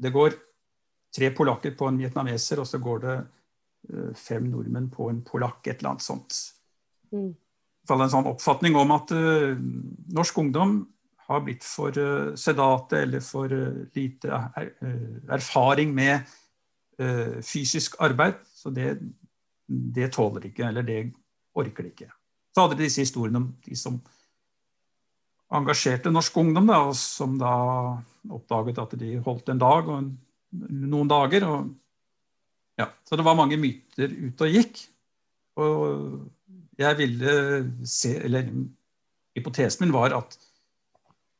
Det 0.00 0.10
går 0.10 0.32
tre 1.14 1.28
polakker 1.36 1.76
på 1.76 1.86
en 1.86 2.00
vietnameser, 2.00 2.58
og 2.58 2.66
så 2.66 2.80
går 2.82 3.04
det 3.04 3.18
fem 4.18 4.48
nordmenn 4.50 4.88
på 4.90 5.06
en 5.06 5.20
polakk, 5.22 5.60
et 5.68 5.76
eller 5.76 5.92
annet 5.92 6.02
sånt. 6.02 6.38
Mm. 7.12 7.28
En 7.92 8.08
sånn 8.08 8.28
oppfatning 8.30 8.76
om 8.80 8.94
at 8.94 9.10
norsk 9.12 10.38
ungdom 10.40 10.78
har 11.28 11.44
blitt 11.44 11.64
for 11.64 11.94
uh, 11.96 12.34
sedate 12.36 13.00
eller 13.04 13.22
for 13.24 13.52
uh, 13.52 13.84
lite 13.96 14.30
er, 14.30 14.72
uh, 14.84 15.36
erfaring 15.38 15.94
med 15.94 16.32
fysisk 17.42 17.96
arbeid. 18.06 18.36
Så 18.54 18.70
det, 18.70 18.92
det 19.66 20.12
tåler 20.14 20.44
ikke, 20.46 20.68
eller 20.68 20.84
det 20.86 20.98
orker 21.58 21.82
de 21.82 21.88
ikke. 21.90 22.06
Så 22.54 22.62
hadde 22.62 22.76
de 22.78 22.84
disse 22.86 23.02
historiene 23.02 23.40
om 23.40 23.48
de 23.64 23.74
som 23.74 23.96
engasjerte 25.58 26.12
norsk 26.14 26.38
ungdom, 26.38 26.70
da, 26.70 26.78
som 26.94 27.34
da 27.40 27.56
oppdaget 28.30 28.78
at 28.78 28.94
de 29.00 29.10
holdt 29.26 29.50
en 29.50 29.64
dag 29.64 29.90
og 29.90 29.96
en, 29.96 30.12
noen 30.86 31.10
dager. 31.10 31.48
Og, 31.50 31.74
ja, 32.78 32.86
så 33.02 33.18
det 33.18 33.26
var 33.26 33.40
mange 33.42 33.58
myter 33.58 34.14
ute 34.14 34.46
og 34.46 34.54
gikk. 34.60 34.84
Og 35.58 35.74
jeg 36.78 36.98
ville 36.98 37.32
se 37.86 38.16
Eller 38.26 38.48
hypotesen 39.36 39.84
min 39.84 39.94
var 39.94 40.14
at 40.16 40.36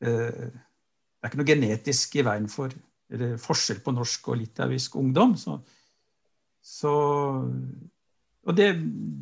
Eh, 0.03 0.51
det 0.51 1.23
er 1.23 1.31
ikke 1.31 1.41
noe 1.41 1.49
genetisk 1.49 2.19
i 2.19 2.25
veien 2.25 2.47
for 2.51 2.73
eller 3.15 3.35
forskjell 3.41 3.81
på 3.85 3.93
norsk 3.93 4.31
og 4.31 4.39
litauisk 4.39 4.95
ungdom. 4.97 5.35
Så, 5.37 5.59
så, 6.61 6.93
og 8.45 8.57
det, 8.57 8.71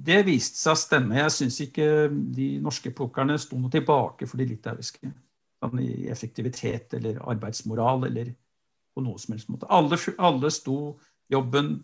det, 0.08 0.22
viste 0.28 0.60
seg 0.60 0.76
å 0.76 0.80
stemme. 0.80 1.20
Jeg 1.20 1.34
syns 1.36 1.60
ikke 1.66 1.88
de 2.12 2.48
norske 2.64 2.94
pokerne 2.96 3.38
sto 3.40 3.60
noe 3.60 3.72
tilbake 3.72 4.28
for 4.30 4.40
de 4.40 4.48
litauiske. 4.54 5.12
Sånn 5.64 5.84
I 5.84 6.08
effektivitet 6.12 6.96
eller 6.98 7.22
arbeidsmoral 7.24 8.08
eller 8.10 8.32
på 8.94 9.04
noe 9.04 9.20
som 9.20 9.36
helst 9.36 9.52
måte. 9.52 9.68
Alle, 9.72 10.00
alle 10.20 10.52
sto 10.54 10.78
jobben 11.32 11.76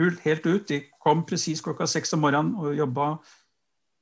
helt 0.00 0.46
ut. 0.46 0.66
De 0.66 0.82
kom 1.02 1.22
presis 1.28 1.62
klokka 1.62 1.86
seks 1.90 2.14
om 2.16 2.22
morgenen 2.24 2.54
og 2.58 2.74
jobba, 2.78 3.12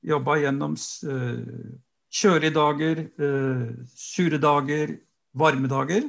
jobba 0.07 0.39
gjennom 0.39 0.75
uh, 0.79 1.79
Kjølige 2.09 2.55
dager, 2.57 3.01
eh, 3.21 3.65
sure 3.93 4.39
dager, 4.41 4.95
varme 5.37 5.69
dager. 5.69 6.07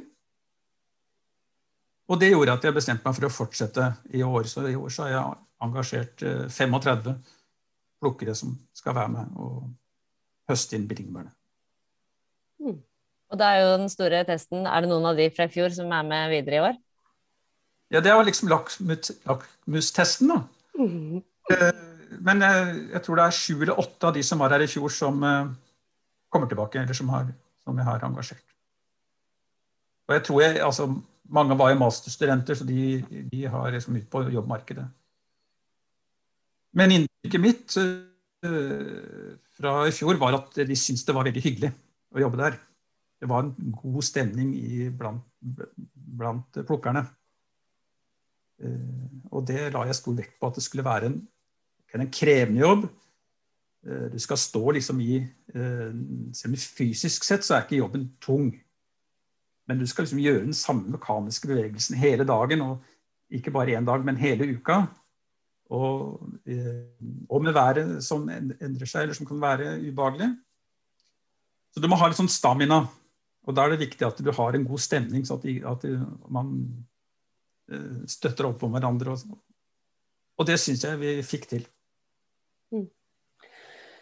Og 2.08 2.20
det 2.20 2.30
gjorde 2.32 2.54
at 2.56 2.64
jeg 2.64 2.74
bestemte 2.74 3.04
meg 3.04 3.14
for 3.18 3.28
å 3.28 3.32
fortsette 3.34 3.90
i 4.16 4.22
år. 4.24 4.48
Så 4.48 4.64
i 4.66 4.74
år 4.74 4.88
så 4.88 5.04
har 5.04 5.10
jeg 5.12 5.36
engasjert 5.66 6.24
eh, 6.24 6.46
35 6.48 7.12
plukkere 8.00 8.34
som 8.34 8.56
skal 8.72 8.96
være 8.96 9.12
med 9.12 9.36
og 9.36 9.68
høste 10.48 10.78
inn 10.78 10.88
bringebærene. 10.88 11.34
Mm. 12.64 12.80
Og 13.30 13.38
da 13.38 13.52
er 13.52 13.60
jo 13.62 13.76
den 13.78 13.88
store 13.88 14.18
testen 14.28 14.66
Er 14.68 14.82
det 14.82 14.90
noen 14.90 15.06
av 15.08 15.16
de 15.16 15.28
fra 15.32 15.46
i 15.46 15.52
fjor 15.52 15.70
som 15.72 15.92
er 15.94 16.08
med 16.08 16.32
videre 16.32 16.56
i 16.56 16.64
år? 16.64 16.80
Ja, 17.92 18.00
det 18.00 18.12
var 18.14 18.24
liksom 18.24 18.50
lakmustesten, 18.50 20.32
da. 20.32 20.42
Mm. 20.80 21.22
Men 22.20 22.44
jeg, 22.44 22.62
eh, 22.62 22.78
jeg, 22.94 23.02
tror 23.04 23.18
det 23.18 23.26
er 23.26 23.36
sju 23.36 23.54
eller 23.58 23.80
åtte 23.80 24.08
av 24.08 24.16
de 24.16 24.22
som 24.26 24.40
var 24.42 24.54
her 24.54 24.64
i 24.64 24.70
fjor, 24.70 24.92
som 24.92 25.22
eh, 25.24 25.52
kommer 26.32 26.50
tilbake, 26.50 26.82
eller 26.82 26.96
som, 26.96 27.10
har, 27.14 27.28
som 27.64 27.78
jeg 27.78 27.88
har 27.88 28.06
engasjert. 28.06 28.46
Og 30.08 30.16
jeg 30.16 30.26
tror 30.26 30.44
jeg, 30.46 30.60
altså, 30.66 30.90
Mange 31.30 31.54
var 31.54 31.68
jo 31.70 31.76
masterstudenter, 31.78 32.56
så 32.58 32.64
de, 32.66 33.04
de 33.30 33.44
har 33.46 33.68
liksom 33.70 33.94
ut 33.94 34.06
på 34.10 34.24
jobbmarkedet. 34.34 34.82
Men 36.74 36.94
inntrykket 36.96 37.42
mitt 37.44 37.76
uh, 37.78 39.36
fra 39.54 39.74
i 39.86 39.92
fjor 39.94 40.18
var 40.18 40.34
at 40.40 40.58
de 40.66 40.78
syntes 40.78 41.04
det 41.06 41.14
var 41.14 41.28
veldig 41.28 41.44
hyggelig 41.44 41.70
å 41.70 42.24
jobbe 42.24 42.40
der. 42.40 42.56
Det 43.22 43.30
var 43.30 43.46
en 43.46 43.76
god 43.76 44.08
stemning 44.08 44.50
i, 44.58 44.88
blant, 44.90 45.22
blant 45.38 46.58
plukkerne. 46.66 47.04
Uh, 48.58 49.22
og 49.30 49.46
det 49.46 49.68
la 49.70 49.86
jeg 49.86 50.00
stor 50.00 50.18
vekt 50.18 50.34
på 50.34 50.50
at 50.50 50.58
det 50.58 50.66
skulle 50.66 50.88
være 50.90 51.12
en, 51.12 51.20
en 51.98 52.10
krevende 52.14 52.62
jobb, 52.62 52.84
Eh, 53.86 54.08
du 54.12 54.18
skal 54.20 54.38
stå 54.38 54.72
liksom 54.76 55.00
i 55.00 55.14
eh, 55.54 55.92
Selv 56.36 56.52
om 56.52 56.56
fysisk 56.60 57.24
sett 57.24 57.46
så 57.46 57.56
er 57.56 57.64
ikke 57.64 57.80
jobben 57.80 58.10
tung. 58.20 58.52
Men 59.68 59.80
du 59.80 59.86
skal 59.88 60.04
liksom 60.04 60.20
gjøre 60.20 60.44
den 60.44 60.56
samme 60.56 60.90
mekaniske 60.92 61.48
bevegelsen 61.48 61.96
hele 62.00 62.26
dagen. 62.28 62.64
Og 62.66 62.84
ikke 63.30 63.54
bare 63.54 63.78
én 63.78 63.86
dag, 63.86 64.04
men 64.04 64.20
hele 64.20 64.50
uka. 64.56 64.82
Og, 65.70 66.20
eh, 66.50 66.84
og, 67.28 67.42
med 67.44 67.54
været 67.54 68.04
som 68.04 68.28
endrer 68.28 68.86
seg, 68.86 69.04
eller 69.04 69.14
som 69.14 69.26
kan 69.26 69.40
være 69.40 69.76
ubehagelig. 69.86 70.32
Så 71.70 71.80
du 71.80 71.86
må 71.86 71.96
ha 71.96 72.08
litt 72.10 72.18
sånn 72.18 72.28
stamina. 72.28 72.82
Og 73.46 73.54
da 73.54 73.64
er 73.64 73.72
det 73.72 73.84
viktig 73.86 74.04
at 74.04 74.18
du 74.18 74.32
har 74.34 74.54
en 74.54 74.66
god 74.66 74.82
stemning, 74.82 75.22
så 75.24 75.38
at, 75.38 75.46
de, 75.46 75.62
at 75.64 75.86
man 76.28 76.50
støtter 78.10 78.48
opp 78.48 78.64
om 78.66 78.74
hverandre. 78.74 79.14
Og, 79.14 79.38
og 80.36 80.48
det 80.48 80.58
syns 80.60 80.82
jeg 80.84 80.98
vi 81.00 81.14
fikk 81.24 81.46
til. 81.48 81.62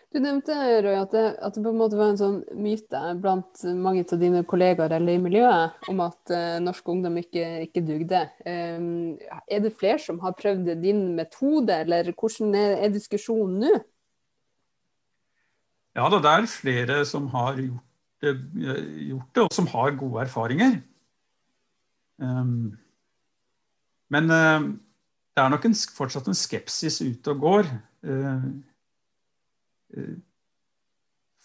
Du 0.08 0.16
nevnte 0.24 0.54
Røy, 0.56 0.94
at 0.96 1.12
det, 1.12 1.22
at 1.44 1.52
det, 1.52 1.62
på 1.62 1.68
en 1.68 1.76
måte 1.76 1.98
var 1.98 2.14
en 2.14 2.18
sånn 2.20 2.38
myte 2.56 3.00
blant 3.20 3.60
mange 3.76 4.06
av 4.08 4.20
dine 4.22 4.40
kollegaer 4.48 4.94
eller 4.96 5.18
i 5.18 5.20
miljøet 5.20 5.90
om 5.92 6.00
at 6.00 6.32
uh, 6.32 6.56
norsk 6.64 6.88
ungdom 6.88 7.18
ikke, 7.20 7.44
ikke 7.66 7.82
dugde. 7.84 8.22
Um, 8.48 9.18
er 9.44 9.60
det 9.66 9.74
flere 9.76 10.00
som 10.00 10.20
har 10.22 10.36
prøvd 10.38 10.70
din 10.80 11.02
metode, 11.18 11.76
eller 11.84 12.08
hvordan 12.14 12.56
er, 12.56 12.78
er 12.86 12.94
diskusjonen 12.94 13.60
nå? 13.66 13.74
Ja, 15.98 16.08
det 16.14 16.22
er 16.30 16.48
flere 16.48 17.02
som 17.08 17.26
har 17.34 17.60
gjort 17.60 17.84
det, 18.24 18.32
gjort 19.10 19.34
det 19.34 19.44
og 19.44 19.52
som 19.54 19.68
har 19.74 19.98
gode 19.98 20.24
erfaringer. 20.24 20.78
Um, 22.16 22.78
men 24.08 24.32
uh, 24.32 24.72
det 25.36 25.44
er 25.44 25.52
nok 25.52 25.68
en, 25.68 25.76
fortsatt 26.00 26.32
en 26.32 26.38
skepsis 26.38 27.02
ute 27.04 27.36
og 27.36 27.44
går. 27.44 27.70
Uh, 28.08 28.48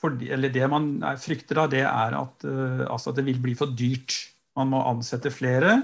fordi, 0.03 0.29
eller 0.35 0.51
Det 0.51 0.67
man 0.67 0.87
frykter, 1.21 1.55
da, 1.55 1.67
det 1.71 1.83
er 1.87 2.15
at 2.19 2.45
uh, 2.45 2.85
altså 2.91 3.13
det 3.15 3.25
vil 3.25 3.39
bli 3.41 3.55
for 3.55 3.71
dyrt. 3.71 4.17
Man 4.57 4.73
må 4.73 4.81
ansette 4.85 5.31
flere 5.31 5.77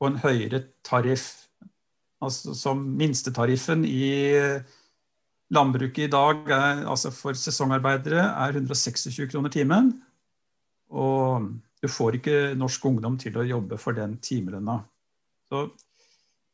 på 0.00 0.08
en 0.08 0.20
høyere 0.22 0.62
tariff. 0.86 1.46
Altså 2.20 2.54
Som 2.56 2.82
minstetariffen 2.96 3.84
i 3.84 4.08
landbruket 5.50 6.06
i 6.06 6.12
dag 6.12 6.46
er, 6.50 6.84
altså 6.88 7.10
for 7.14 7.36
sesongarbeidere 7.36 8.22
er 8.22 8.56
126 8.56 9.28
kroner 9.30 9.52
timen. 9.52 9.92
Og 10.90 11.50
du 11.80 11.88
får 11.88 12.18
ikke 12.18 12.38
norsk 12.58 12.84
ungdom 12.90 13.16
til 13.20 13.38
å 13.38 13.46
jobbe 13.46 13.78
for 13.80 13.96
den 13.96 14.18
timelønna. 14.22 14.80
Så 15.50 15.68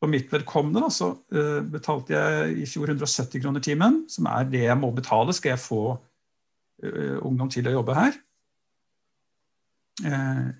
for 0.07 0.13
mitt 0.13 0.31
vedkommende 0.31 0.91
så 0.95 1.11
uh, 1.19 1.63
betalte 1.67 2.15
jeg 2.15 2.61
i 2.63 2.69
fjor 2.71 2.93
170 2.95 3.43
kroner 3.43 3.65
timen, 3.65 4.05
som 4.11 4.29
er 4.31 4.47
det 4.51 4.63
jeg 4.69 4.79
må 4.79 4.93
betale 4.95 5.35
skal 5.35 5.57
jeg 5.57 5.65
få 5.65 5.81
uh, 5.97 7.17
ungdom 7.27 7.51
til 7.51 7.67
å 7.67 7.75
jobbe 7.81 7.97
her. 7.99 8.21
Uh, 10.07 10.51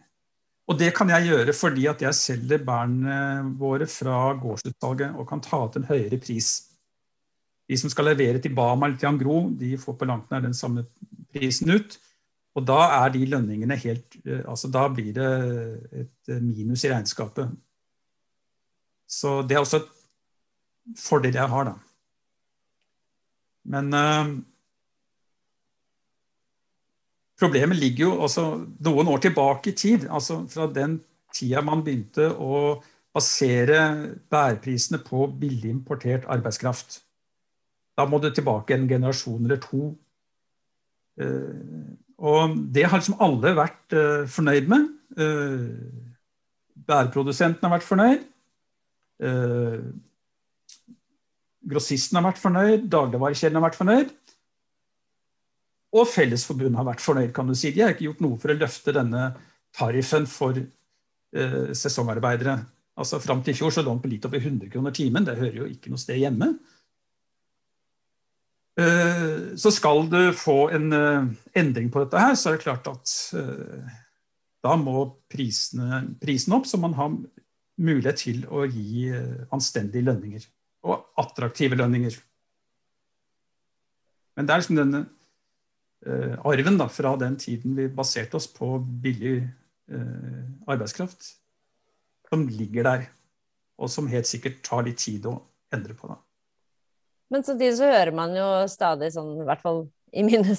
og 0.67 0.79
det 0.81 0.91
kan 0.97 1.11
jeg 1.13 1.29
gjøre 1.29 1.55
fordi 1.55 1.85
at 1.87 2.01
jeg 2.03 2.19
selger 2.19 2.65
bærene 2.67 3.19
våre 3.61 3.87
fra 3.87 4.33
gårdsutsalget 4.41 5.15
og 5.15 5.29
kan 5.31 5.45
ta 5.45 5.61
ut 5.63 5.79
en 5.79 5.87
høyere 5.87 6.19
pris. 6.19 6.57
De 7.71 7.79
som 7.79 7.91
skal 7.91 8.11
levere 8.11 8.41
til 8.43 8.55
Bama 8.55 8.89
eller 8.89 8.99
til 8.99 9.13
Angro, 9.13 9.45
de 9.55 9.77
får 9.79 9.95
på 10.01 10.09
langt 10.11 10.33
nær 10.33 10.43
den 10.43 10.57
samme 10.59 10.89
prisen 11.31 11.71
ut. 11.71 11.95
Og 12.57 12.65
da 12.67 12.81
er 13.05 13.13
de 13.13 13.27
lønningene 13.29 13.77
helt 13.79 14.17
Altså 14.49 14.71
da 14.73 14.87
blir 14.89 15.13
det 15.15 15.31
et 16.03 16.35
minus 16.41 16.87
i 16.87 16.91
regnskapet. 16.91 17.53
Så 19.07 19.41
det 19.47 19.57
er 19.57 19.63
også 19.63 19.81
et 19.83 20.99
fordel 20.99 21.39
jeg 21.39 21.51
har, 21.51 21.71
da. 21.71 21.75
Men 23.67 23.91
eh, 23.95 24.33
problemet 27.41 27.79
ligger 27.81 28.05
jo 28.07 28.13
også 28.27 28.45
noen 28.87 29.11
år 29.11 29.25
tilbake 29.27 29.73
i 29.73 29.79
tid. 29.79 30.07
Altså 30.11 30.43
fra 30.51 30.69
den 30.71 31.01
tida 31.35 31.63
man 31.67 31.85
begynte 31.87 32.31
å 32.33 32.79
basere 33.17 33.81
bærprisene 34.31 35.01
på 35.03 35.27
billig 35.41 35.71
importert 35.73 36.27
arbeidskraft. 36.31 37.01
Da 37.97 38.05
må 38.07 38.21
du 38.21 38.29
tilbake 38.31 38.77
en 38.77 38.89
generasjon 38.91 39.47
eller 39.47 39.63
to. 39.63 39.91
Eh, 41.21 41.95
og 42.17 42.59
det 42.73 42.87
har 42.87 43.01
liksom 43.01 43.19
alle 43.25 43.57
vært 43.57 43.97
eh, 43.97 44.27
fornøyd 44.31 44.71
med. 44.73 44.89
Bærprodusentene 46.87 47.67
har 47.67 47.79
vært 47.79 47.89
fornøyd. 47.89 48.25
Eh, 49.23 49.81
grossisten 51.67 52.19
har 52.19 52.27
vært 52.29 52.43
fornøyd, 52.43 52.87
dagligvarekjeden 52.93 53.59
har 53.59 53.67
vært 53.67 53.81
fornøyd. 53.81 54.15
Og 55.97 56.09
Fellesforbundet 56.11 56.79
har 56.81 56.89
vært 56.89 57.05
fornøyd, 57.05 57.33
kan 57.35 57.49
du 57.49 57.55
si. 57.57 57.73
De 57.73 57.85
har 57.85 57.95
ikke 57.95 58.09
gjort 58.11 58.25
noe 58.25 58.41
for 58.41 58.53
å 58.53 58.59
løfte 58.59 58.95
denne 58.97 59.29
tariffen 59.77 60.27
for 60.31 60.59
eh, 60.61 61.61
sesongarbeidere. 61.77 62.59
Altså 62.97 63.21
Fram 63.21 63.43
til 63.45 63.53
i 63.53 63.59
fjor 63.59 63.75
så 63.75 63.85
lå 63.85 63.93
den 63.93 64.03
på 64.05 64.11
litt 64.11 64.27
over 64.29 64.41
100 64.41 64.73
kroner 64.73 64.95
timen. 64.97 65.27
Det 65.27 65.37
hører 65.39 65.63
jo 65.63 65.69
ikke 65.71 65.93
noe 65.93 66.01
sted 66.01 66.21
hjemme. 66.21 66.55
Eh, 68.77 69.57
så 69.57 69.73
skal 69.73 70.05
du 70.13 70.21
få 70.37 70.67
en 70.77 70.93
eh, 70.93 71.29
endring 71.57 71.89
på 71.93 72.03
dette 72.03 72.21
her, 72.21 72.35
så 72.37 72.51
er 72.51 72.59
det 72.59 72.67
klart 72.67 72.89
at 72.91 73.13
eh, 73.41 73.95
da 74.65 74.75
må 74.77 75.07
prisene, 75.33 76.03
prisen 76.21 76.53
opp, 76.57 76.69
så 76.69 76.81
man 76.81 76.97
har 76.99 77.15
mulighet 77.77 78.23
til 78.25 78.45
å 78.49 78.65
gi 78.69 79.09
eh, 79.13 79.45
anstendige 79.55 80.07
lønninger. 80.07 80.47
Og 80.87 81.21
attraktive 81.21 81.79
lønninger. 81.79 82.17
Men 84.37 84.47
det 84.47 84.53
er 84.53 84.61
liksom 84.61 84.77
denne 84.79 85.01
uh, 86.05 86.35
arven 86.47 86.77
da, 86.77 86.87
fra 86.93 87.15
den 87.19 87.39
tiden 87.41 87.73
vi 87.79 87.87
baserte 87.89 88.37
oss 88.37 88.47
på 88.53 88.69
billig 89.03 89.39
uh, 89.41 90.43
arbeidskraft, 90.69 91.31
som 92.29 92.45
ligger 92.53 92.87
der. 92.87 93.07
Og 93.81 93.91
som 93.91 94.07
helt 94.13 94.29
sikkert 94.29 94.61
tar 94.65 94.85
litt 94.87 95.01
tid 95.01 95.27
å 95.27 95.39
endre 95.75 95.97
på. 95.97 96.13
da. 96.13 96.21
Men 97.33 97.49
samtidig 97.49 97.79
så 97.81 97.91
hører 97.91 98.15
man 98.15 98.37
jo 98.37 98.47
stadig 98.71 99.11
sånn, 99.17 99.33
i 99.41 99.49
hvert 99.49 99.65
fall 99.65 99.87
i 100.15 100.23
mine 100.27 100.55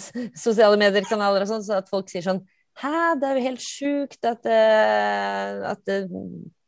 sosiale 0.48 0.82
medier-kanaler 0.82 1.46
og 1.46 1.52
sånn, 1.54 1.66
så 1.70 1.80
at 1.80 1.94
folk 1.94 2.12
sier 2.12 2.26
sånn 2.26 2.42
Hæ, 2.78 3.18
det 3.18 3.26
er 3.26 3.38
jo 3.40 3.46
helt 3.48 3.64
sjukt 3.64 4.28
at, 4.30 4.44
uh, 4.46 5.64
at 5.72 5.90
uh, 5.90 6.18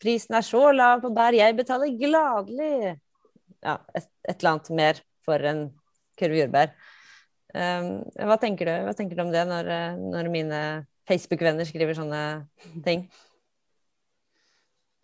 prisen 0.02 0.34
er 0.40 0.46
så 0.46 0.72
lav 0.74 1.04
på 1.04 1.12
bær. 1.14 1.38
Jeg 1.38 1.58
betaler 1.58 2.00
gladelig 2.00 2.96
ja, 3.62 3.76
et, 3.94 4.08
et, 4.26 4.40
eller 4.40 4.56
annet 4.56 4.72
mer 4.80 5.02
for 5.26 5.46
en 5.52 5.68
kurv 6.18 6.40
jordbær. 6.40 6.74
Um, 7.54 7.92
hva, 8.26 8.40
tenker 8.42 8.74
hva, 8.88 8.96
tenker 8.98 9.18
du, 9.18 9.24
om 9.28 9.32
det 9.34 9.46
når, 9.50 9.72
når 10.02 10.32
mine 10.34 10.64
Facebook-venner 11.10 11.70
skriver 11.70 11.98
sånne 11.98 12.24
ting? 12.86 13.06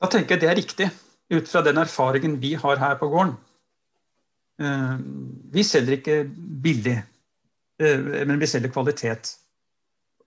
Da 0.02 0.10
tenker 0.10 0.36
jeg 0.36 0.46
det 0.46 0.52
er 0.52 0.60
riktig, 0.62 0.92
ut 1.34 1.50
fra 1.50 1.62
den 1.66 1.82
erfaringen 1.82 2.38
vi 2.42 2.56
har 2.58 2.82
her 2.82 2.98
på 2.98 3.14
gården. 3.14 3.38
Uh, 4.58 4.98
vi 5.54 5.66
selger 5.66 6.00
ikke 6.00 6.22
billig, 6.66 6.98
men 7.78 8.40
vi 8.40 8.48
selger 8.50 8.74
kvalitet. 8.74 9.36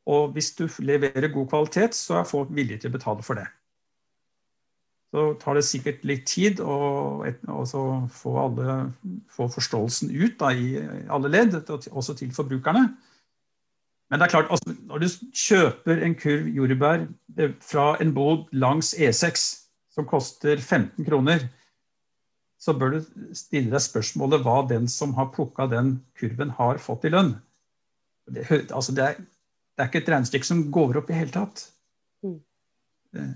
Og 0.09 0.33
hvis 0.33 0.55
du 0.57 0.67
leverer 0.81 1.33
god 1.33 1.49
kvalitet, 1.51 1.97
så 1.97 2.21
er 2.21 2.29
folk 2.29 2.53
villige 2.55 2.85
til 2.85 2.93
å 2.93 2.97
betale 2.97 3.25
for 3.27 3.39
det. 3.39 3.49
Så 5.13 5.25
tar 5.41 5.57
det 5.57 5.65
sikkert 5.65 6.03
litt 6.09 6.27
tid 6.29 6.61
å 6.61 6.79
få, 8.13 8.33
alle, 8.41 8.79
få 9.33 9.49
forståelsen 9.53 10.13
ut 10.13 10.37
da, 10.41 10.53
i 10.53 10.81
alle 11.13 11.31
ledd, 11.33 11.57
også 11.69 12.17
til 12.19 12.33
forbrukerne. 12.37 12.89
Men 14.09 14.21
det 14.21 14.27
er 14.27 14.33
klart, 14.33 14.51
altså, 14.53 14.75
når 14.89 15.05
du 15.05 15.09
kjøper 15.37 16.03
en 16.05 16.17
kurv 16.17 16.49
jordbær 16.57 17.07
fra 17.65 17.89
en 18.01 18.13
bod 18.17 18.49
langs 18.57 18.95
E6 18.97 19.49
som 19.93 20.09
koster 20.09 20.61
15 20.61 21.05
kroner, 21.09 21.49
så 22.59 22.75
bør 22.75 22.97
du 22.97 23.35
stille 23.37 23.71
deg 23.71 23.85
spørsmålet 23.85 24.43
hva 24.45 24.63
den 24.69 24.89
som 24.91 25.13
har 25.19 25.29
plukka 25.35 25.69
den 25.71 25.99
kurven, 26.19 26.51
har 26.57 26.81
fått 26.83 27.07
i 27.07 27.13
lønn. 27.13 27.37
Det, 28.29 28.45
altså 28.75 28.93
det 28.97 29.05
er 29.05 29.21
det 29.79 29.85
er 29.85 29.91
ikke 29.93 30.01
et 30.03 30.09
regnestykke 30.11 30.47
som 30.49 30.65
går 30.75 30.97
opp 30.99 31.11
i 31.13 31.17
hele 31.21 31.31
tatt. 31.31 31.61
Mm. 32.27 32.39
Eh, 33.15 33.35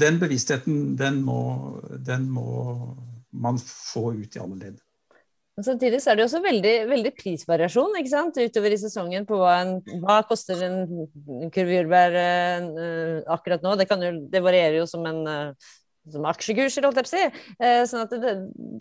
den 0.00 0.20
bevisstheten, 0.20 0.94
den 0.96 1.18
må, 1.26 1.40
den 2.04 2.24
må, 2.32 2.46
man 3.36 3.58
få 3.60 4.14
ut 4.16 4.36
i 4.36 4.40
alle 4.40 4.56
ledd. 4.62 4.78
Men 5.58 5.66
samtidig 5.66 5.98
så 6.00 6.12
er 6.12 6.16
det 6.16 6.24
også 6.24 6.40
veldig, 6.40 6.72
veldig 6.88 7.12
prisvariasjon 7.18 7.98
ikke 8.00 8.12
sant? 8.14 8.38
utover 8.40 8.72
i 8.72 8.78
sesongen 8.80 9.26
på 9.28 9.36
hva, 9.42 9.58
en, 9.60 9.74
hva 10.00 10.22
koster 10.24 10.62
en 10.64 10.78
kurvjordbær 11.52 12.16
uh, 12.16 13.18
akkurat 13.36 13.66
nå. 13.66 13.74
Det, 13.76 13.88
jo, 13.90 14.12
det, 14.32 14.42
varierer 14.44 14.78
jo 14.78 14.88
som 14.88 15.04
en 15.10 15.20
uh, 15.28 15.70
som 16.08 16.24
aksjekurser, 16.30 16.86
holdt 16.88 17.02
jeg 17.02 17.08
på 17.08 17.10
å 17.10 17.16
si. 17.16 17.42
Uh, 17.60 17.82
sånn, 17.90 18.06
at 18.06 18.16
det, 18.22 18.36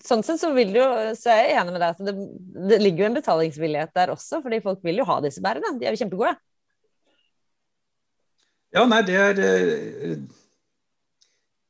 sånn 0.06 0.24
sett 0.24 0.40
så 0.40 0.54
vil 0.56 0.72
det 0.72 0.80
jo, 0.80 0.88
så 1.20 1.34
er 1.34 1.42
jeg 1.42 1.58
enig 1.60 1.76
med 1.76 1.84
deg 1.84 1.98
at 1.98 2.06
det, 2.08 2.16
det 2.72 2.80
ligger 2.86 3.04
jo 3.04 3.10
en 3.10 3.20
betalingsvillighet 3.20 3.98
der 3.98 4.14
også, 4.16 4.40
fordi 4.46 4.64
folk 4.64 4.86
vil 4.88 5.02
jo 5.02 5.10
ha 5.10 5.20
disse 5.26 5.44
bærene. 5.44 5.76
De 5.82 5.90
er 5.90 5.98
jo 5.98 6.06
kjempegode. 6.06 6.38
Ja, 8.78 8.86
nei, 8.86 9.02
det 9.08 9.18
er 9.18 9.40
eh, 9.42 10.16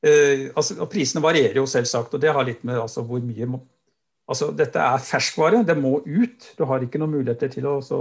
eh, 0.03 0.45
altså, 0.51 0.75
og 0.83 0.89
Prisene 0.91 1.23
varierer 1.23 1.61
jo 1.61 1.67
selvsagt, 1.69 2.15
og 2.17 2.23
det 2.23 2.33
har 2.35 2.47
litt 2.47 2.65
med 2.67 2.81
altså, 2.81 3.05
hvor 3.07 3.23
mye 3.23 3.47
må, 3.47 3.61
altså, 4.27 4.49
Dette 4.57 4.83
er 4.83 5.03
ferskvare, 5.03 5.63
det 5.67 5.77
må 5.79 5.97
ut. 6.03 6.49
Du 6.57 6.65
har 6.67 6.83
ikke 6.83 6.99
noen 6.99 7.15
muligheter 7.15 7.51
til 7.53 7.69
å 7.69 7.77
så, 7.85 7.99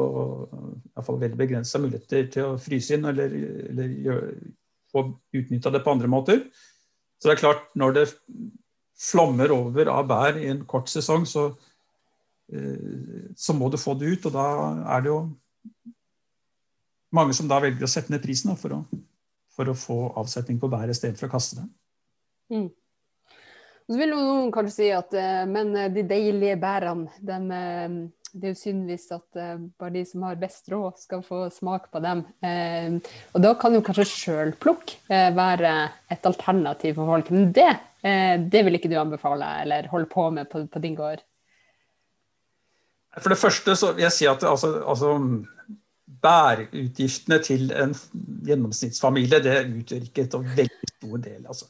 fall 1.07 1.21
veldig 1.23 1.39
begrensa 1.39 1.81
muligheter 1.83 2.27
til 2.35 2.51
å 2.51 2.61
fryse 2.61 2.97
inn 2.97 3.07
eller, 3.13 3.37
eller 3.71 3.95
få 4.93 5.07
utnytta 5.37 5.71
det 5.75 5.85
på 5.85 5.95
andre 5.95 6.11
måter. 6.11 6.43
Så 7.21 7.29
det 7.29 7.37
er 7.37 7.45
klart, 7.45 7.67
når 7.79 7.97
det 8.01 8.07
flommer 8.97 9.53
over 9.55 9.93
av 9.93 10.07
bær 10.09 10.39
i 10.41 10.49
en 10.51 10.65
kort 10.69 10.91
sesong, 10.91 11.27
så, 11.29 11.51
eh, 12.53 13.33
så 13.37 13.55
må 13.55 13.71
du 13.71 13.79
få 13.81 13.95
det 14.01 14.17
ut. 14.17 14.27
Og 14.27 14.35
da 14.35 14.47
er 14.97 15.05
det 15.05 15.13
jo 15.13 15.21
mange 17.15 17.37
som 17.37 17.49
da 17.51 17.61
velger 17.63 17.87
å 17.87 17.91
sette 17.91 18.13
ned 18.13 18.23
prisen 18.25 18.53
da, 18.53 18.57
for, 18.59 18.75
å, 18.77 19.05
for, 19.53 19.71
å, 19.71 19.77
få 19.79 20.01
avsetning 20.23 20.59
på 20.63 20.71
bæret 20.73 20.97
i 20.97 20.99
stedet 20.99 21.21
for 21.21 21.29
å 21.29 21.35
kaste 21.37 21.61
det. 21.61 21.69
Mm. 22.57 22.69
Så 23.87 24.01
vil 24.01 24.11
noen 24.11 24.51
kanskje 24.55 24.75
si 24.75 24.87
at 24.91 25.15
eh, 25.15 25.45
men 25.47 25.71
eh, 25.79 25.91
de 25.95 26.03
deilige 26.09 26.57
bærene, 26.59 27.07
de, 27.23 27.37
eh, 27.55 27.99
det 28.37 28.49
er 28.49 28.55
jo 28.55 28.59
synd 28.59 28.91
at 29.15 29.39
bare 29.79 29.93
de 29.95 30.03
som 30.09 30.25
har 30.27 30.41
best 30.41 30.67
råd, 30.73 30.99
skal 30.99 31.23
få 31.25 31.45
smak 31.55 31.87
på 31.95 32.03
dem. 32.05 32.19
Og 33.33 33.39
da 33.41 33.53
kan 33.57 33.73
jo 33.73 33.81
kanskje 33.81 34.05
sjølplukk 34.11 34.93
være 35.09 35.71
et 36.13 36.29
alternativ 36.29 36.99
for 36.99 37.15
folk. 37.15 37.31
Men 37.33 37.49
det, 37.57 37.71
det 38.53 38.61
vil 38.67 38.77
ikke 38.77 38.91
du 38.93 38.99
anbefale 39.01 39.49
eller 39.63 39.89
holde 39.89 40.11
på 40.13 40.27
med 40.37 40.51
på, 40.53 40.67
på 40.69 40.83
din 40.85 40.99
gård? 40.99 41.25
For 43.17 43.33
det 43.33 43.41
første 43.41 43.79
så 43.81 43.95
vil 43.97 44.05
jeg 44.05 44.17
si 44.19 44.29
at 44.29 44.45
altså, 44.45 44.75
altså 44.85 45.15
bæreutgiftene 46.07 47.39
til 47.43 47.73
en 47.75 47.95
gjennomsnittsfamilie 48.47 49.43
det 49.43 49.57
utgjør 49.81 50.07
ikke 50.07 50.27
et 50.27 50.39
veldig 50.39 50.93
stor 50.93 51.17
del. 51.17 51.43
Altså. 51.47 51.67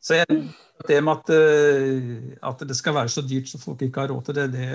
Så 0.00 0.16
jeg, 0.16 0.40
det 0.88 1.04
med 1.04 1.12
at, 1.12 1.30
eh, 1.36 2.36
at, 2.48 2.68
det 2.68 2.76
skal 2.76 2.94
være 2.96 3.12
så 3.12 3.22
dyrt 3.22 3.48
så 3.48 3.60
folk 3.60 3.82
ikke 3.82 4.00
har 4.00 4.12
råd 4.12 4.22
til 4.24 4.34
det, 4.34 4.52
det 4.52 4.68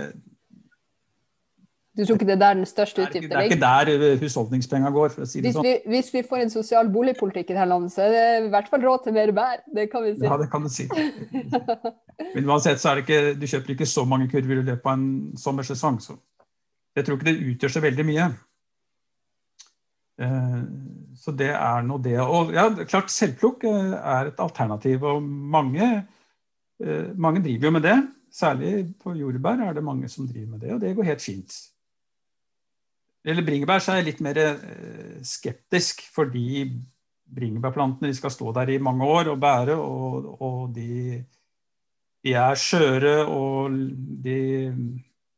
du 1.95 2.03
tror 2.03 2.17
ikke 2.17 2.25
det 2.27 2.33
er 2.35 2.39
der 2.41 2.55
den 2.59 2.65
største 2.67 3.01
utgiften 3.01 3.21
ligger? 3.23 3.37
Det 3.39 3.45
er 3.45 3.51
ikke 3.51 3.61
der 3.61 4.19
husholdningspengene 4.19 4.19
husholdningspenga 4.19 4.89
går, 4.91 5.11
for 5.13 5.23
å 5.23 5.27
si 5.31 5.39
det 5.39 5.45
hvis 5.45 5.55
sånn. 5.55 5.67
Vi, 5.67 5.93
hvis 5.93 6.09
vi 6.11 6.23
får 6.27 6.41
en 6.43 6.49
sosial 6.51 6.89
boligpolitikk 6.91 7.53
i 7.53 7.55
dette 7.55 7.67
landet, 7.71 7.93
så 7.93 8.03
er 8.03 8.09
det 8.11 8.23
i 8.41 8.49
hvert 8.51 8.67
fall 8.71 8.83
råd 8.83 9.05
til 9.05 9.15
mer 9.15 9.31
bær. 9.37 9.61
Det 9.77 9.85
kan 9.93 10.03
vi 10.03 10.11
si. 10.17 10.25
Ja, 10.27 10.35
det 10.41 10.49
kan 10.51 10.65
du 10.65 10.71
si. 10.73 10.89
Men 12.35 12.49
uansett 12.51 12.83
så 12.83 12.91
er 12.91 12.99
det 12.99 13.05
ikke, 13.05 13.21
du 13.39 13.47
kjøper 13.47 13.75
ikke 13.77 13.87
så 13.87 14.03
mange 14.11 14.27
kurver 14.33 14.59
i 14.59 14.65
løpet 14.65 14.91
av 14.91 14.97
en 14.97 15.07
sommersesong. 15.39 16.01
Så 16.03 16.17
jeg 16.99 17.07
tror 17.07 17.15
ikke 17.15 17.29
det 17.31 17.53
utgjør 17.53 17.75
så 17.77 17.85
veldig 17.87 18.07
mye. 18.11 18.27
Eh, 20.21 20.59
så 21.19 21.33
det 21.35 21.51
er 21.51 21.85
nå 21.85 21.99
det. 22.03 22.17
Og 22.23 22.53
ja, 22.55 22.67
klart 22.87 23.13
selvplukk 23.13 23.65
eh, 23.67 23.93
er 23.99 24.31
et 24.31 24.41
alternativ. 24.43 25.03
Og 25.03 25.23
mange, 25.23 25.91
eh, 26.79 27.07
mange 27.15 27.43
driver 27.43 27.69
jo 27.69 27.75
med 27.77 27.87
det. 27.87 27.97
Særlig 28.35 28.73
på 28.99 29.15
jordbær 29.15 29.63
er 29.63 29.73
det 29.75 29.83
mange 29.83 30.09
som 30.11 30.27
driver 30.27 30.55
med 30.55 30.59
det, 30.65 30.73
og 30.75 30.81
det 30.81 30.95
går 30.95 31.07
helt 31.11 31.23
fint. 31.23 31.55
Eller 33.25 33.45
bringebær 33.45 33.79
så 33.81 33.93
er 33.93 34.01
jeg 34.01 34.09
litt 34.11 34.19
mer 34.21 34.37
skeptisk, 35.25 36.03
fordi 36.13 36.65
bringebærplantene 37.35 38.11
skal 38.13 38.33
stå 38.33 38.51
der 38.53 38.73
i 38.75 38.81
mange 38.83 39.07
år 39.07 39.31
og 39.31 39.39
bære, 39.41 39.77
og, 39.79 40.27
og 40.41 40.75
de, 40.75 41.23
de, 42.21 42.35
er 42.35 42.59
skjøre, 42.59 43.15
og 43.25 43.71
de 44.27 44.35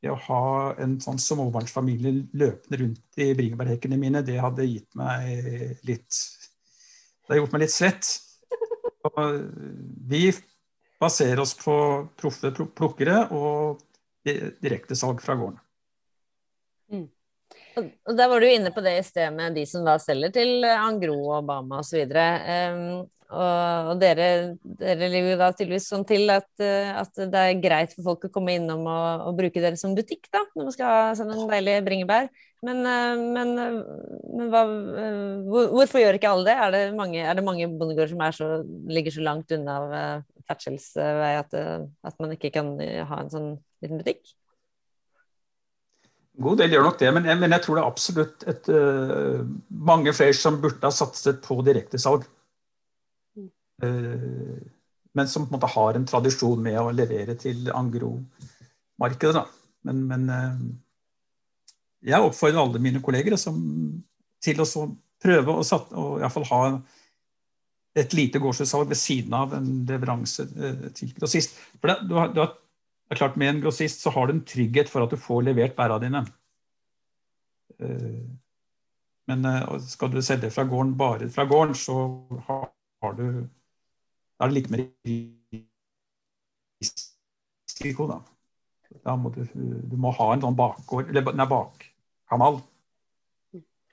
det 0.07 0.13
å 0.13 0.21
ha 0.27 0.43
en 0.81 0.97
sånn 1.03 1.19
småbarnsfamilie 1.21 2.13
løpende 2.39 2.79
rundt 2.81 3.19
i 3.19 3.33
bringebærhekkene 3.37 3.99
mine, 3.99 4.23
det 4.25 4.39
hadde 4.41 4.67
gitt 4.67 4.95
meg 4.97 5.83
litt 5.87 6.21
Det 7.27 7.33
har 7.33 7.41
gjort 7.41 7.55
meg 7.57 7.65
litt 7.65 7.75
svett. 7.75 8.09
Og 9.07 9.41
vi 10.07 10.29
baserer 10.99 11.41
oss 11.43 11.53
på 11.59 11.75
proffe 12.17 12.53
plukkere 12.55 13.25
og 13.35 13.83
direktesalg 14.23 15.19
fra 15.23 15.35
gården. 15.39 15.59
Mm. 16.91 17.07
Og 17.77 18.15
Der 18.17 18.31
var 18.31 18.41
du 18.41 18.47
inne 18.47 18.71
på 18.73 18.81
det 18.81 18.95
i 18.97 19.03
sted 19.05 19.35
med 19.35 19.59
de 19.59 19.65
som 19.67 19.85
da 19.85 19.97
selger 20.01 20.31
til 20.39 20.65
Angro, 20.71 21.19
Obama 21.35 21.83
osv. 21.83 21.99
Um, 22.07 23.03
Og, 23.27 23.87
og 23.91 23.97
dere, 23.99 24.27
dere 24.79 25.07
ligger 25.11 25.33
jo 25.33 25.39
da 25.41 25.49
tydeligvis 25.51 25.89
sånn 25.91 26.05
til 26.07 26.29
at, 26.31 26.47
eh, 26.63 26.93
at, 26.95 27.11
det 27.11 27.41
er 27.41 27.59
greit 27.59 27.91
for 27.97 28.13
folk 28.13 28.27
å 28.29 28.31
komme 28.31 28.53
innom 28.55 28.85
og, 28.87 29.25
og 29.27 29.39
bruke 29.41 29.59
dere 29.59 29.75
som 29.79 29.97
butikk, 29.97 30.29
da, 30.31 30.45
når 30.55 30.69
man 30.69 30.75
skal 30.75 30.93
ha 30.93 31.09
sånn 31.19 31.33
en 31.35 31.49
deilig 31.51 31.75
bringebær. 31.83 32.29
Men, 32.63 32.79
eh, 32.87 33.25
men, 33.35 33.51
eh, 33.59 33.81
men 34.31 34.53
hva, 34.53 34.63
hvor, 35.43 35.67
hvorfor 35.75 36.03
gjør 36.05 36.19
ikke 36.21 36.31
alle 36.31 36.47
det? 36.47 36.55
Er 36.55 36.73
det 36.77 36.81
mange, 36.95 37.19
er 37.19 37.43
mange 37.43 37.67
bondegårder 37.67 38.13
som 38.13 38.23
så, 38.37 38.49
ligger 38.95 39.17
så 39.17 39.27
langt 39.27 39.51
unna 39.57 39.77
ferdselsvei 40.47 41.35
at, 41.41 41.59
at, 41.59 42.19
man 42.23 42.31
ikke 42.37 42.53
kan 42.55 42.77
ha 42.79 43.19
en 43.19 43.33
sånn 43.33 43.51
liten 43.83 43.99
butikk? 43.99 44.23
En 46.37 46.47
god 46.47 46.63
del 46.63 46.77
gjør 46.77 46.87
nok 46.87 47.03
det, 47.03 47.11
men 47.11 47.27
jeg, 47.27 47.41
men 47.43 47.57
jeg 47.57 47.65
tror 47.65 47.75
det 47.75 47.83
er 47.83 47.91
absolutt 47.91 48.43
et, 48.47 48.67
uh, 48.69 49.39
mange 49.67 50.13
flere 50.13 50.37
som 50.37 50.59
burde 50.61 50.85
ha 50.85 50.93
satset 50.93 51.41
på 51.43 51.57
direktesalg. 51.65 52.27
Eh, 53.83 54.57
men 55.11 55.27
som 55.27 55.45
på 55.45 55.49
en 55.49 55.57
måte 55.57 55.69
har 55.73 55.97
en 55.97 56.05
tradisjon 56.05 56.61
med 56.63 56.79
å 56.81 56.91
levere 56.93 57.37
til 57.39 57.69
Angro-markedet. 57.73 59.45
Men, 59.87 60.03
men, 60.09 60.29
eh, 60.33 60.61
jeg 62.11 62.23
oppfordrer 62.23 62.61
alle 62.61 62.81
mine 62.81 63.01
kolleger 63.03 63.37
som, 63.41 63.57
til 64.43 64.61
å 64.61 64.67
prøve 65.23 65.57
å, 65.57 65.65
satt, 65.65 65.93
å 65.93 66.17
ha 66.51 66.61
et 67.97 68.13
lite 68.13 68.39
gårdsutsalg 68.41 68.91
ved 68.91 68.99
siden 69.01 69.33
av 69.33 69.55
en 69.57 69.69
leveranse 69.89 70.45
eh, 70.45 70.87
til 70.97 71.13
grossist. 71.17 71.57
For 71.81 71.91
det, 71.91 71.99
du 72.09 72.17
har, 72.17 72.33
du 72.33 72.41
har, 72.43 72.53
det 73.07 73.15
er 73.15 73.21
klart 73.21 73.37
Med 73.39 73.49
en 73.49 73.61
grossist 73.63 74.01
så 74.03 74.11
har 74.13 74.27
du 74.27 74.35
en 74.35 74.45
trygghet 74.45 74.89
for 74.91 75.05
at 75.05 75.13
du 75.13 75.17
får 75.21 75.45
levert 75.47 75.77
bæra 75.77 75.95
dine. 76.03 76.25
Men 79.29 79.45
skal 79.85 80.09
du 80.11 80.17
selge 80.25 80.49
fra 80.51 80.65
gården 80.67 80.95
bare 80.99 81.29
fra 81.31 81.45
gården, 81.47 81.75
så 81.77 81.95
har, 82.49 82.65
har 83.03 83.13
du 83.15 83.45
da 84.37 84.45
er 84.45 84.51
det 84.51 84.57
litt 84.59 84.71
mer 84.73 84.83
risiko, 86.81 88.07
da. 88.09 88.19
Da 89.03 89.15
må 89.19 89.31
du, 89.33 89.43
du 89.53 89.95
må 89.99 90.11
ha 90.15 90.27
en 90.33 90.43
sånn 90.45 90.57
bakgård, 90.57 91.09
eller 91.11 91.35
nei, 91.35 91.47
bakkanal. 91.49 92.61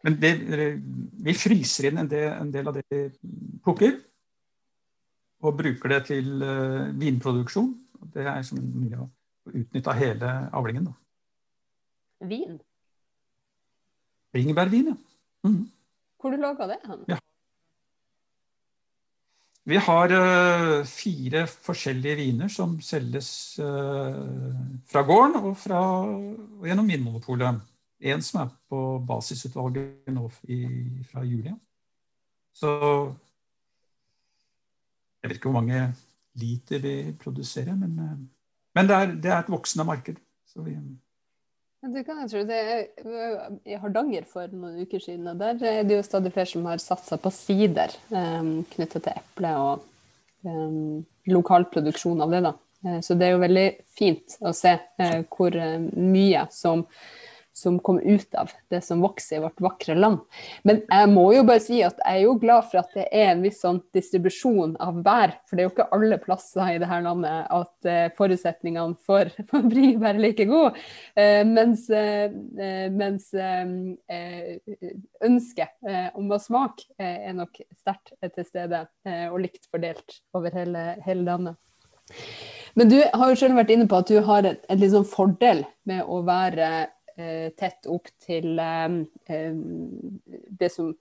Men 0.04 0.18
det, 0.20 0.32
vi 1.24 1.34
fryser 1.36 1.88
inn 1.88 2.02
en 2.02 2.10
del, 2.10 2.28
en 2.36 2.50
del, 2.52 2.68
av 2.68 2.76
det 2.76 2.84
vi 2.92 3.00
plukker. 3.64 3.96
Og 5.44 5.56
bruker 5.56 5.94
det 5.94 6.00
til 6.10 6.44
uh, 6.44 6.92
vinproduksjon. 7.00 7.72
Det 8.12 8.26
er 8.28 8.44
som 8.44 8.60
mulig 8.60 9.00
å 9.00 9.08
utnytte 9.48 9.96
hele 9.96 10.34
avlingen. 10.56 10.90
Da. 10.90 12.28
Vin? 12.28 12.58
Bringebærvin, 14.34 14.92
ja. 14.92 14.96
Mm. 15.48 15.64
Hvor 16.20 16.32
du 16.32 16.40
laga 16.40 16.68
det? 16.68 16.78
Han? 16.88 17.04
Ja. 17.08 17.18
Vi 19.64 19.78
har 19.80 20.12
uh, 20.12 20.84
fire 20.84 21.46
forskjellige 21.48 22.16
viner 22.18 22.50
som 22.52 22.76
selges 22.84 23.28
uh, 23.64 24.18
fra 24.84 25.02
gården 25.08 25.38
og, 25.40 25.54
fra, 25.56 25.80
og 26.04 26.66
gjennom 26.68 26.90
Vinmonopolet. 26.92 27.62
En 28.04 28.22
som 28.22 28.42
er 28.42 28.50
på 28.68 28.80
basisutvalget 29.08 30.12
nå 30.12 30.26
i, 30.52 30.58
fra 31.08 31.24
juli. 31.24 31.54
Så 32.52 32.74
Jeg 35.22 35.30
vet 35.30 35.38
ikke 35.38 35.48
hvor 35.48 35.62
mange 35.62 35.94
liter 36.36 36.82
vi 36.84 37.14
produserer, 37.16 37.72
men, 37.74 37.96
uh, 37.98 38.18
men 38.76 38.90
det, 38.90 38.94
er, 38.94 39.14
det, 39.16 39.30
er, 39.30 39.38
et 39.38 39.52
voksende 39.54 39.88
marked. 39.88 40.20
Så 40.44 40.60
vi, 40.62 40.76
det 41.92 42.04
kan 42.06 42.20
jeg 42.22 42.30
tro. 42.32 42.42
Det 42.48 42.58
er, 42.58 42.84
I 43.68 43.78
Hardanger 43.80 44.26
for 44.28 44.50
noen 44.52 44.84
uker 44.84 45.02
siden, 45.02 45.26
og 45.32 45.40
der 45.40 45.60
er 45.68 45.82
det 45.86 45.98
jo 45.98 46.06
stadig 46.06 46.32
flere 46.34 46.50
som 46.50 46.68
har 46.70 46.82
satsa 46.82 47.18
på 47.20 47.32
sider 47.34 47.92
um, 48.14 48.62
knytta 48.74 49.02
til 49.04 49.18
eple 49.18 49.50
og 49.60 49.84
um, 50.46 51.02
lokal 51.30 51.68
produksjon 51.72 52.24
av 52.24 52.34
det. 52.34 52.44
da. 52.46 52.54
Så 53.04 53.16
det 53.16 53.26
er 53.26 53.32
jo 53.32 53.44
veldig 53.44 53.68
fint 53.96 54.36
å 54.44 54.52
se 54.56 54.74
uh, 54.76 55.20
hvor 55.32 55.56
mye 55.96 56.46
som 56.52 56.84
som 57.54 57.78
kom 57.78 58.00
ut 58.00 58.34
av 58.34 58.50
det 58.68 58.80
som 58.82 59.00
vokser 59.00 59.36
i 59.36 59.42
vårt 59.44 59.60
vakre 59.62 59.94
land. 59.94 60.18
Men 60.66 60.80
jeg 60.82 61.10
må 61.12 61.28
jo 61.36 61.44
bare 61.46 61.62
si 61.62 61.78
at 61.86 62.00
jeg 62.02 62.18
er 62.18 62.24
jo 62.26 62.34
glad 62.42 62.66
for 62.70 62.80
at 62.82 62.96
det 62.96 63.04
er 63.14 63.28
en 63.30 63.44
viss 63.44 63.60
sånn 63.62 63.78
distribusjon 63.94 64.74
av 64.82 64.98
bær. 65.06 65.36
For 65.46 65.54
det 65.54 65.62
er 65.62 65.68
jo 65.68 65.72
ikke 65.72 65.86
alle 65.94 66.18
plasser 66.22 66.72
i 66.72 66.80
dette 66.82 66.98
landet 67.06 67.52
at 67.54 67.88
uh, 67.88 68.00
forutsetningene 68.18 68.98
for, 69.06 69.30
for 69.52 69.68
bringebær 69.70 70.18
er 70.18 70.24
like 70.24 70.48
gode. 70.50 70.74
Uh, 71.14 71.44
mens, 71.46 71.86
uh, 71.94 72.26
mens 72.94 73.30
ønsket 75.24 75.86
om 76.18 76.32
å 76.34 76.40
smake 76.42 76.88
er 76.98 77.34
nok 77.36 77.60
sterkt 77.78 78.14
til 78.34 78.46
stede 78.46 78.82
og 79.30 79.38
likt 79.42 79.68
fordelt 79.70 80.18
over 80.36 80.54
hele, 80.54 80.82
hele 81.04 81.24
landet. 81.26 81.60
Men 82.74 82.90
du 82.90 82.98
har 83.00 83.30
jo 83.30 83.38
selv 83.38 83.58
vært 83.58 83.72
inne 83.74 83.86
på 83.90 84.00
at 84.00 84.10
du 84.10 84.18
har 84.26 84.46
en, 84.46 84.58
en 84.68 84.80
liksom 84.80 85.06
fordel 85.08 85.62
med 85.88 86.02
å 86.10 86.20
være 86.26 86.70
Eh, 86.74 86.93
tett 87.16 87.86
opp 87.90 88.08
til 88.22 88.58
eh, 88.58 89.00
eh, 89.30 89.56
det 90.60 90.72
som 90.72 90.94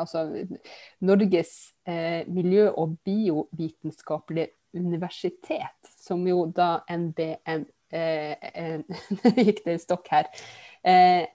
Altså 0.00 0.22
Norges 1.04 1.74
miljø- 2.32 2.70
og 2.72 2.94
biovitenskapelige 3.04 4.48
universitet, 4.72 5.90
som 6.00 6.22
jo 6.24 6.46
da 6.56 6.78
NBN 6.88 7.66
Gikk 9.44 9.60
det 9.66 9.74
i 9.74 9.82
stokk 9.82 10.08
her. 10.08 10.30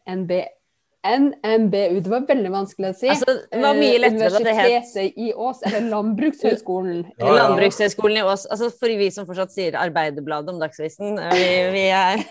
NBN 0.09 0.62
NMBU. 1.03 1.99
Det 1.99 2.11
var 2.11 2.23
veldig 2.27 2.51
vanskelig 2.53 2.91
å 2.93 2.95
si. 2.95 3.09
Altså, 3.11 3.33
det 3.51 3.63
var 3.63 3.75
mye 3.75 3.97
lettere 3.99 4.29
da 4.31 4.39
det 4.45 4.53
het 4.55 4.67
Universitetet 4.67 5.17
i 5.19 5.33
Ås, 5.35 5.63
eller 5.67 5.89
Landbrukshøgskolen. 5.91 7.01
Ja, 7.19 7.27
ja. 7.27 7.33
Landbrukshøgskolen 7.41 8.21
i 8.21 8.23
Ås. 8.27 8.45
Altså 8.51 8.69
for 8.79 8.89
vi 9.01 9.09
som 9.13 9.27
fortsatt 9.27 9.51
sier 9.55 9.79
Arbeiderbladet 9.79 10.53
om 10.53 10.61
Dagsavisen. 10.61 11.19
Vi, 11.33 11.49
vi 11.75 11.83
er 11.89 12.23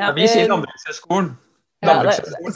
ja. 0.00 0.12
Vi 0.14 0.30
sier 0.30 0.46
Landbrukshøgskolen. 0.52 1.34
Ja, 1.84 1.92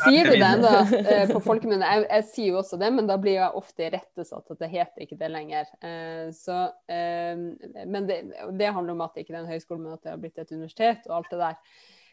sier 0.01 0.31
du 0.31 0.37
det 0.41 0.71
eh, 1.05 1.27
på 1.29 1.43
folkemunne? 1.45 1.85
Jeg, 1.85 2.07
jeg, 2.09 2.25
sier 2.33 2.55
jo 2.55 2.61
også 2.63 2.79
det, 2.81 2.89
men 2.95 3.09
da 3.11 3.19
blir 3.21 3.37
jeg 3.37 3.59
ofte 3.59 3.85
irettesatt 3.87 4.55
at 4.55 4.63
det 4.63 4.71
heter 4.73 5.05
ikke 5.05 5.19
det 5.21 5.29
lenger. 5.31 5.69
Uh, 5.85 6.31
så, 6.35 6.63
uh, 6.73 7.43
men 7.85 8.09
det, 8.09 8.23
det, 8.57 8.73
handler 8.73 8.97
om 8.97 9.05
at 9.05 9.13
det 9.15 9.27
ikke 9.27 9.37
er 9.37 9.43
en 9.43 9.53
høyskole, 9.53 9.83
men 9.83 9.99
at 9.99 10.07
det 10.07 10.15
har 10.15 10.23
blitt 10.23 10.41
et 10.41 10.55
universitet 10.55 11.05
og 11.11 11.21
alt 11.21 11.35
det 11.35 11.43
der. 11.43 11.59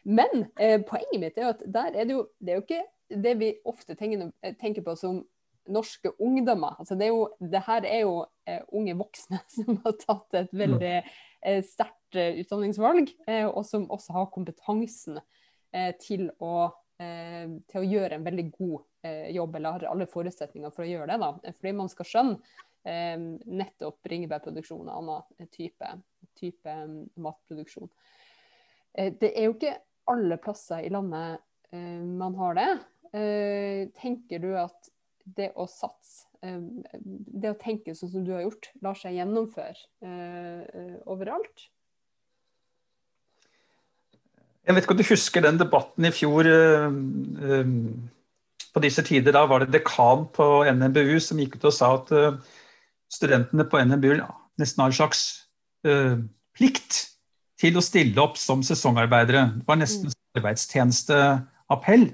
Men 0.08 0.46
eh, 0.56 0.78
poenget 0.88 1.20
mitt 1.20 1.40
er 1.40 1.52
at 1.52 1.64
der 1.68 1.92
er 1.92 2.08
det 2.08 2.14
jo 2.14 2.22
Det 2.40 2.52
er 2.52 2.60
jo 2.60 2.64
ikke 2.64 2.84
det 3.08 3.34
vi 3.40 3.46
ofte 3.64 3.94
tenker, 3.96 4.28
tenker 4.60 4.84
på 4.84 4.92
som 4.96 5.22
norske 5.68 6.10
ungdommer. 6.18 6.76
Altså 6.78 6.94
det, 6.94 7.06
er 7.06 7.14
jo, 7.14 7.28
det 7.40 7.62
her 7.66 7.86
er 7.88 8.02
jo 8.02 8.14
eh, 8.48 8.60
unge 8.76 8.96
voksne 8.98 9.40
som 9.54 9.80
har 9.84 9.96
tatt 10.00 10.36
et 10.42 10.52
veldig 10.56 10.94
eh, 10.98 11.62
sterkt 11.66 12.18
eh, 12.18 12.40
utdanningsvalg, 12.42 13.12
eh, 13.28 13.46
og 13.46 13.64
som 13.68 13.88
også 13.94 14.16
har 14.16 14.30
kompetansen 14.34 15.20
eh, 15.72 15.94
til 16.00 16.28
å, 16.38 16.70
til, 16.98 17.76
å, 17.78 17.86
gjøre 17.86 18.16
en 18.16 18.24
veldig 18.26 18.44
god 18.56 19.10
jobb, 19.30 19.52
eller 19.54 19.76
har 19.76 19.84
alle 19.86 20.06
forutsetninger 20.10 20.72
for 20.74 20.82
å 20.82 20.88
gjøre 20.88 21.12
det. 21.12 21.18
da. 21.22 21.52
Fordi 21.54 21.72
man 21.78 21.90
skal 21.92 22.08
skjønne 22.10 23.36
nettopp 23.46 24.00
bringebærproduksjon 24.02 24.88
og 24.88 24.96
annen 24.96 25.46
type, 25.54 25.92
type 26.40 26.74
matproduksjon. 27.22 27.86
det 28.96 29.30
er 29.30 29.46
jo 29.46 29.54
ikke 29.54 29.76
alle 30.10 30.38
plasser 30.40 30.84
i 30.86 30.92
landet 30.92 31.40
uh, 31.74 32.04
man 32.18 32.36
har 32.38 32.58
det. 32.58 32.68
Uh, 33.14 33.88
tenker 34.00 34.42
du 34.42 34.52
at 34.60 34.92
det 35.38 35.50
å 35.60 35.66
satse, 35.68 36.28
uh, 36.44 36.60
det 36.98 37.52
å 37.52 37.58
tenke 37.60 37.96
sånn 37.96 38.12
som 38.12 38.26
du 38.26 38.32
har 38.36 38.46
gjort, 38.46 38.70
lar 38.84 38.98
seg 38.98 39.18
gjennomføre 39.18 39.76
overalt? 41.08 41.68
Jeg 44.68 44.76
vet 44.76 44.84
ikke 44.84 44.94
om 44.94 45.00
du 45.00 45.08
husker 45.08 45.44
den 45.44 45.60
debatten 45.60 46.04
i 46.04 46.12
fjor 46.12 46.44
på 48.74 48.82
disse 48.84 49.04
tider. 49.06 49.32
Da 49.32 49.46
var 49.48 49.64
det 49.64 49.72
dekan 49.72 50.26
på 50.36 50.48
NMBU 50.68 51.14
som 51.24 51.40
gikk 51.40 51.56
ut 51.56 51.70
og 51.70 51.72
sa 51.72 51.94
at 51.96 52.12
studentene 53.08 53.64
på 53.64 53.80
NMBU 53.80 54.18
nesten 54.60 54.84
har 54.84 54.92
en 54.92 54.98
slags 54.98 55.22
plikt 56.58 57.00
til 57.58 57.78
å 57.78 57.84
stille 57.84 58.22
opp 58.22 58.38
som 58.38 58.62
sesongarbeidere. 58.66 59.44
Det 59.58 59.68
var 59.68 59.80
nesten 59.80 60.10
mm. 60.10 60.16
arbeidstjenesteappell. 60.38 62.08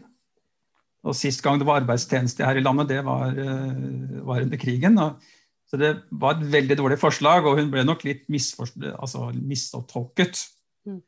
Og 1.05 1.17
Sist 1.17 1.43
gang 1.45 1.61
det 1.61 1.69
var 1.69 1.83
arbeidstjeneste 1.83 2.47
her 2.47 2.57
i 2.57 2.65
landet, 2.65 2.89
det 2.95 3.03
var, 3.05 3.35
eh, 3.37 4.21
var 4.25 4.45
under 4.47 4.61
krigen. 4.61 4.97
Og, 4.99 5.21
så 5.69 5.81
det 5.81 5.91
var 6.13 6.39
et 6.39 6.47
veldig 6.53 6.79
dårlig 6.81 6.99
forslag, 7.01 7.45
og 7.45 7.59
hun 7.61 7.71
ble 7.73 7.85
nok 7.85 8.07
litt 8.07 8.25
altså, 8.31 9.29
mistolket. 9.37 10.47
Mm. 10.89 11.01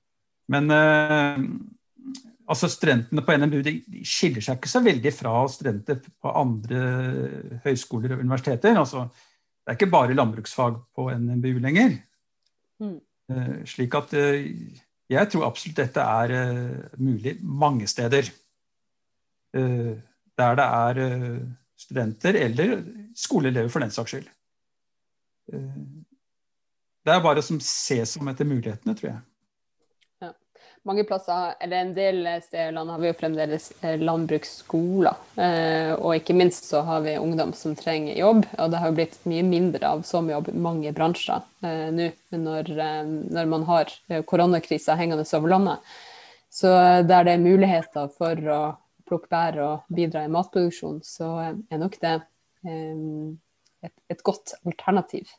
Men 0.52 0.72
uh, 0.72 1.40
altså 2.50 2.68
studentene 2.70 3.24
på 3.24 3.36
NMBU 3.36 3.60
de 3.64 3.74
skiller 4.06 4.44
seg 4.44 4.58
ikke 4.58 4.70
så 4.70 4.82
veldig 4.84 5.12
fra 5.14 5.34
studenter 5.52 6.00
på 6.04 6.32
andre 6.42 6.82
høyskoler 7.64 8.16
og 8.16 8.24
universiteter. 8.24 8.76
Altså, 8.78 9.06
det 9.64 9.72
er 9.72 9.78
ikke 9.78 9.92
bare 9.92 10.16
landbruksfag 10.16 10.78
på 10.94 11.08
NMBU 11.14 11.60
lenger. 11.64 11.96
Mm. 12.82 12.98
Eh, 13.30 13.62
slik 13.66 13.94
at 13.98 14.12
eh, 14.14 14.50
jeg 15.10 15.30
tror 15.30 15.48
absolutt 15.48 15.80
dette 15.80 16.02
er 16.02 16.34
eh, 16.34 16.98
mulig 16.98 17.36
mange 17.42 17.86
steder. 17.86 18.32
Der 19.56 20.56
det 20.58 20.64
er 20.64 20.98
studenter 21.80 22.36
eller 22.36 22.82
skoleelever 23.16 23.70
for 23.72 23.80
den 23.80 23.90
saks 23.90 24.10
skyld. 24.10 24.26
Det 27.06 27.14
er 27.14 27.22
bare 27.24 27.42
som 27.42 27.60
ses 27.64 28.12
som 28.18 28.28
etter 28.28 28.44
mulighetene, 28.44 28.92
tror 28.98 29.08
jeg 29.08 29.20
mange 30.86 31.04
plasser, 31.04 31.54
eller 31.60 31.76
en 31.76 31.92
del 31.96 32.20
steder 32.42 32.68
i 32.68 32.74
landet, 32.74 32.92
har 32.94 33.02
vi 33.02 33.08
jo 33.08 33.18
fremdeles 33.18 33.66
eh, 33.82 33.96
landbruksskoler. 34.00 35.20
Eh, 35.42 35.92
og 35.96 36.14
ikke 36.16 36.36
minst 36.38 36.68
så 36.70 36.82
har 36.86 37.02
vi 37.04 37.16
ungdom 37.18 37.52
som 37.58 37.74
trenger 37.78 38.18
jobb, 38.18 38.44
og 38.58 38.70
det 38.72 38.80
har 38.82 38.92
jo 38.92 38.96
blitt 39.00 39.18
mye 39.28 39.44
mindre 39.46 39.92
av 39.96 40.04
sommerjobb 40.06 40.50
i 40.52 40.58
mange 40.68 40.92
bransjer 40.96 41.42
eh, 41.66 41.88
nå 41.94 42.10
når, 42.36 42.72
når, 43.32 43.48
man 43.50 43.64
har 43.68 43.92
koronakrisa 44.28 44.96
hengende 44.98 45.26
over 45.38 45.54
landet. 45.54 45.94
Så 46.52 46.70
der 47.06 47.26
det 47.26 47.34
er 47.34 47.42
muligheter 47.42 48.10
for 48.14 48.50
å 48.52 48.60
plukke 49.06 49.30
bær 49.30 49.58
og 49.62 49.96
bidra 49.96 50.24
i 50.26 50.32
matproduksjon, 50.32 51.00
så 51.06 51.30
er 51.46 51.80
nok 51.80 51.98
det 52.02 52.14
et, 52.66 53.94
et 54.10 54.22
godt 54.26 54.56
alternativ. 54.66 55.30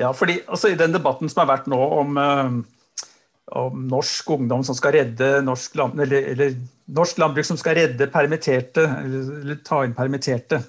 Ja, 0.00 0.12
fordi 0.16 0.40
altså, 0.48 0.70
I 0.70 0.78
den 0.80 0.94
debatten 0.96 1.28
som 1.28 1.42
har 1.42 1.50
vært 1.50 1.66
nå 1.68 1.78
om, 2.00 2.16
uh, 2.16 3.16
om 3.60 3.86
norsk 3.90 4.30
ungdom 4.36 4.64
som 4.64 4.76
skal 4.78 4.94
redde 4.96 5.32
norsk, 5.44 5.76
land, 5.76 6.00
eller, 6.00 6.30
eller, 6.32 6.54
norsk 6.90 7.20
landbruk 7.20 7.46
som 7.46 7.58
skal 7.60 7.76
redde 7.76 8.08
permitterte, 8.12 8.86
eller, 9.04 9.32
eller 9.42 9.58
ta 9.66 9.82
inn 9.84 9.96
permitterte 9.96 10.62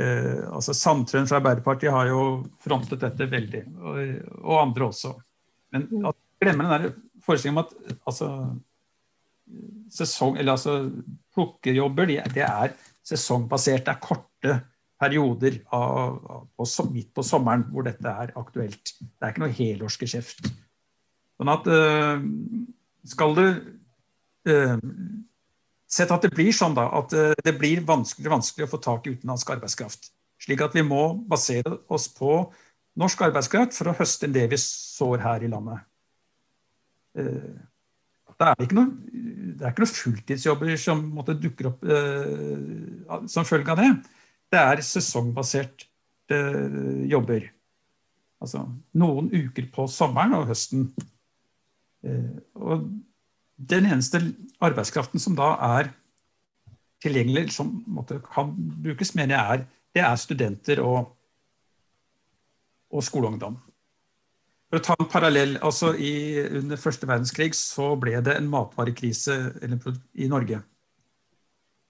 uh, 0.00 0.46
altså 0.56 0.74
Sandtrøen 0.76 1.28
fra 1.28 1.42
Arbeiderpartiet 1.42 1.92
har 1.92 2.08
jo 2.08 2.22
frontet 2.64 3.04
dette 3.04 3.28
veldig, 3.32 3.64
og, 3.82 4.00
og 4.40 4.62
andre 4.62 4.88
også. 4.88 5.12
Men 5.76 6.08
at, 6.08 6.20
glemmer 6.40 6.70
den 6.70 6.86
der 6.86 6.96
forestillingen 7.26 7.60
om 7.60 7.66
at 7.66 8.00
altså, 8.08 8.30
sesong, 9.92 10.38
eller 10.40 10.56
altså, 10.56 10.78
plukkejobber 11.36 12.08
de, 12.08 12.18
det 12.34 12.44
er 12.48 12.72
sesongbasert. 13.06 13.84
Det 13.86 13.92
er 13.92 14.02
korte 14.02 14.56
perioder 15.00 15.60
av, 15.74 16.18
av, 16.56 16.90
midt 16.92 17.12
på 17.14 17.24
sommeren 17.26 17.66
hvor 17.72 17.86
dette 17.86 18.08
er 18.08 18.32
aktuelt. 18.38 18.94
Det 19.00 19.24
er 19.24 19.34
ikke 19.34 19.44
noe 19.44 19.56
helårsgeskjeft. 19.56 20.48
Sånn 21.36 21.52
at 21.52 21.68
øh, 21.68 22.26
skal 23.06 23.36
du 23.36 23.46
øh, 24.52 24.76
Sett 25.86 26.10
at 26.10 26.24
det 26.26 26.32
blir 26.34 26.50
sånn 26.50 26.72
da, 26.74 26.88
at 26.98 27.12
uh, 27.14 27.28
det 27.46 27.52
blir 27.60 27.78
vanskeligere 27.86 28.32
og 28.32 28.40
vanskeligere 28.40 28.66
å 28.66 28.72
få 28.72 28.78
tak 28.82 29.04
i 29.06 29.12
utenlandsk 29.14 29.52
arbeidskraft. 29.54 30.08
Slik 30.42 30.64
at 30.64 30.74
vi 30.74 30.82
må 30.82 31.12
basere 31.30 31.76
oss 31.94 32.08
på 32.10 32.40
norsk 32.98 33.22
arbeidskraft 33.28 33.76
for 33.78 33.92
å 33.92 33.94
høste 33.94 34.26
det 34.34 34.48
vi 34.50 34.58
sår 34.58 35.22
her 35.22 35.44
i 35.46 35.50
landet. 35.52 35.86
Er 37.14 38.58
det 38.58 38.66
ikke 38.66 38.80
noe, 38.80 39.14
det 39.54 39.62
er 39.62 39.76
ikke 39.76 39.84
noe 39.86 39.92
fulltidsjobber 39.94 40.74
som 40.82 41.06
måtte 41.14 41.38
dukker 41.38 41.70
opp 41.70 41.86
som 43.30 43.46
følge 43.48 43.72
av 43.72 43.78
det 43.80 43.92
det 44.52 44.62
er 44.62 44.82
sesongbaserte 44.84 45.88
eh, 46.32 47.04
jobber. 47.10 47.48
Altså 48.42 48.66
noen 48.98 49.30
uker 49.32 49.68
på 49.74 49.86
sommeren 49.90 50.36
og 50.38 50.48
høsten. 50.50 50.90
Eh, 52.06 52.36
og 52.54 52.88
den 53.56 53.88
eneste 53.88 54.20
arbeidskraften 54.60 55.22
som 55.22 55.36
da 55.38 55.54
er 55.80 55.92
tilgjengelig, 57.04 57.50
som 57.56 57.72
måtte, 57.86 58.20
kan 58.24 58.52
brukes, 58.82 59.14
mener 59.16 59.36
jeg 59.36 59.54
er, 59.54 59.64
det 59.96 60.04
er 60.04 60.20
studenter 60.20 60.82
og, 60.84 61.08
og 62.92 63.04
skoleungdom. 63.04 63.56
For 64.66 64.80
å 64.80 64.82
ta 64.82 64.96
en 64.98 65.08
parallell, 65.10 65.56
altså 65.62 65.92
i, 65.94 66.12
Under 66.58 66.80
første 66.80 67.06
verdenskrig 67.06 67.52
så 67.54 67.92
ble 68.00 68.18
det 68.24 68.34
en 68.36 68.48
matvarekrise 68.50 69.36
i 70.18 70.28
Norge. 70.30 70.60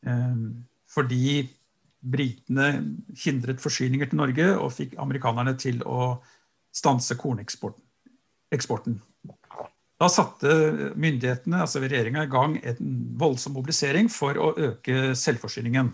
Eh, 0.07 0.43
fordi 0.93 1.47
britene 2.01 2.69
hindret 3.25 3.63
forsyninger 3.63 4.11
til 4.11 4.21
Norge 4.21 4.49
og 4.55 4.73
fikk 4.75 4.97
amerikanerne 5.03 5.57
til 5.59 5.83
å 5.87 6.17
stanse 6.77 7.17
korneksporten. 7.19 8.99
Da 9.97 10.09
satte 10.13 10.51
myndighetene, 11.01 11.63
altså 11.65 11.81
regjeringa, 11.81 12.27
i 12.27 12.33
gang 12.33 12.59
en 12.61 12.97
voldsom 13.17 13.57
mobilisering 13.57 14.11
for 14.13 14.37
å 14.37 14.51
øke 14.69 15.15
selvforsyningen. 15.17 15.89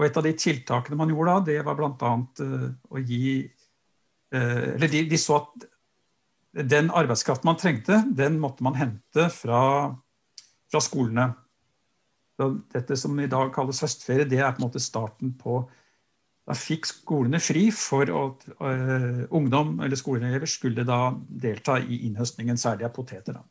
Og 0.00 0.06
et 0.06 0.16
av 0.16 0.26
de 0.26 0.32
tiltakene 0.34 0.98
man 0.98 1.12
gjorde 1.12 1.36
da, 1.36 1.44
det 1.46 1.58
var 1.66 1.78
bl.a. 1.78 2.12
Eh, 2.42 2.66
å 2.90 3.02
gi 3.04 3.34
eh, 3.44 4.66
Eller 4.74 4.90
de, 4.90 5.04
de, 5.10 5.18
så 5.20 5.42
at 5.42 5.68
den 6.72 6.90
arbeidskraften 6.90 7.46
man 7.46 7.58
trengte, 7.60 8.00
den 8.08 8.40
måtte 8.42 8.64
man 8.66 8.78
hente 8.80 9.28
fra, 9.30 9.62
fra 10.72 10.82
skolene. 10.82 11.28
Dette 12.72 12.96
som 12.96 13.18
i 13.20 13.28
dag 13.30 13.52
kalles 13.54 13.82
høstferie, 13.84 14.28
det 14.28 14.40
er 14.40 14.52
på 14.54 14.62
en 14.62 14.68
måte 14.68 14.82
starten 14.82 15.34
på 15.38 15.62
Da 16.48 16.54
fikk 16.56 16.88
skolene 16.88 17.38
fri 17.42 17.66
for 17.74 18.10
at 18.10 18.46
uh, 18.58 19.26
ungdom 19.36 19.76
eller 19.84 19.98
skoleelever 19.98 20.48
skulle 20.50 20.86
da 20.88 21.12
delta 21.28 21.76
i 21.78 22.00
innhøstningen, 22.08 22.58
særlig 22.58 22.88
av 22.88 22.94
poteter. 22.96 23.36
Da. 23.36 23.44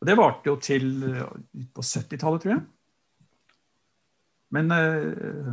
Og 0.00 0.08
det 0.08 0.16
varte 0.16 0.48
jo 0.48 0.54
til 0.62 0.86
uh, 1.02 1.34
på 1.74 1.84
70-tallet, 1.84 2.40
tror 2.40 2.54
jeg. 2.54 2.62
Men 4.54 4.72
uh, 4.72 5.50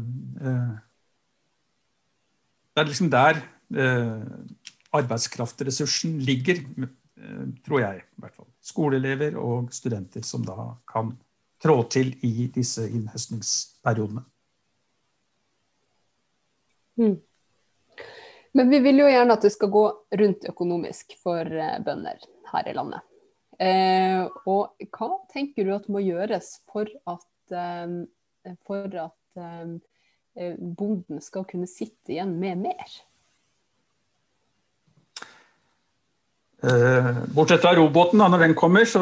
det 2.72 2.84
er 2.84 2.88
liksom 2.88 3.12
der 3.12 3.42
arbeidskraftressursen 4.92 6.18
ligger, 6.28 6.62
tror 7.66 7.80
jeg. 7.80 8.02
i 8.04 8.24
hvert 8.24 8.36
fall. 8.36 8.48
Skoleelever 8.64 9.36
og 9.40 9.72
studenter 9.76 10.24
som 10.28 10.44
da 10.48 10.74
kan 10.88 11.14
trå 11.62 11.78
til 11.94 12.14
i 12.26 12.48
disse 12.54 12.88
innhøstningsperiodene. 12.90 14.24
Mm. 17.00 17.20
Men 18.54 18.70
vi 18.70 18.82
vil 18.84 19.00
jo 19.04 19.08
gjerne 19.08 19.38
at 19.38 19.46
det 19.46 19.54
skal 19.54 19.72
gå 19.72 19.86
rundt 20.22 20.50
økonomisk 20.50 21.16
for 21.22 21.48
eh, 21.48 21.78
bønder 21.86 22.20
her 22.52 22.68
i 22.68 22.74
landet. 22.76 23.06
Eh, 23.62 24.26
og 24.50 24.90
hva 24.92 25.12
tenker 25.32 25.68
du 25.68 25.76
at 25.76 25.88
må 25.92 26.02
gjøres 26.04 26.58
for 26.72 26.90
at, 27.08 27.56
eh, 27.56 28.56
for 28.68 28.98
at 29.06 29.40
eh, 29.40 30.58
bonden 30.58 31.24
skal 31.24 31.48
kunne 31.48 31.70
sitte 31.70 32.18
igjen 32.18 32.36
med 32.42 32.66
mer? 32.66 33.00
Eh, 36.62 37.24
bortsett 37.34 37.64
fra 37.64 37.74
robåten, 37.78 38.20
da, 38.20 38.28
når 38.28 38.48
den 38.50 38.58
kommer, 38.58 38.86
så 38.86 39.02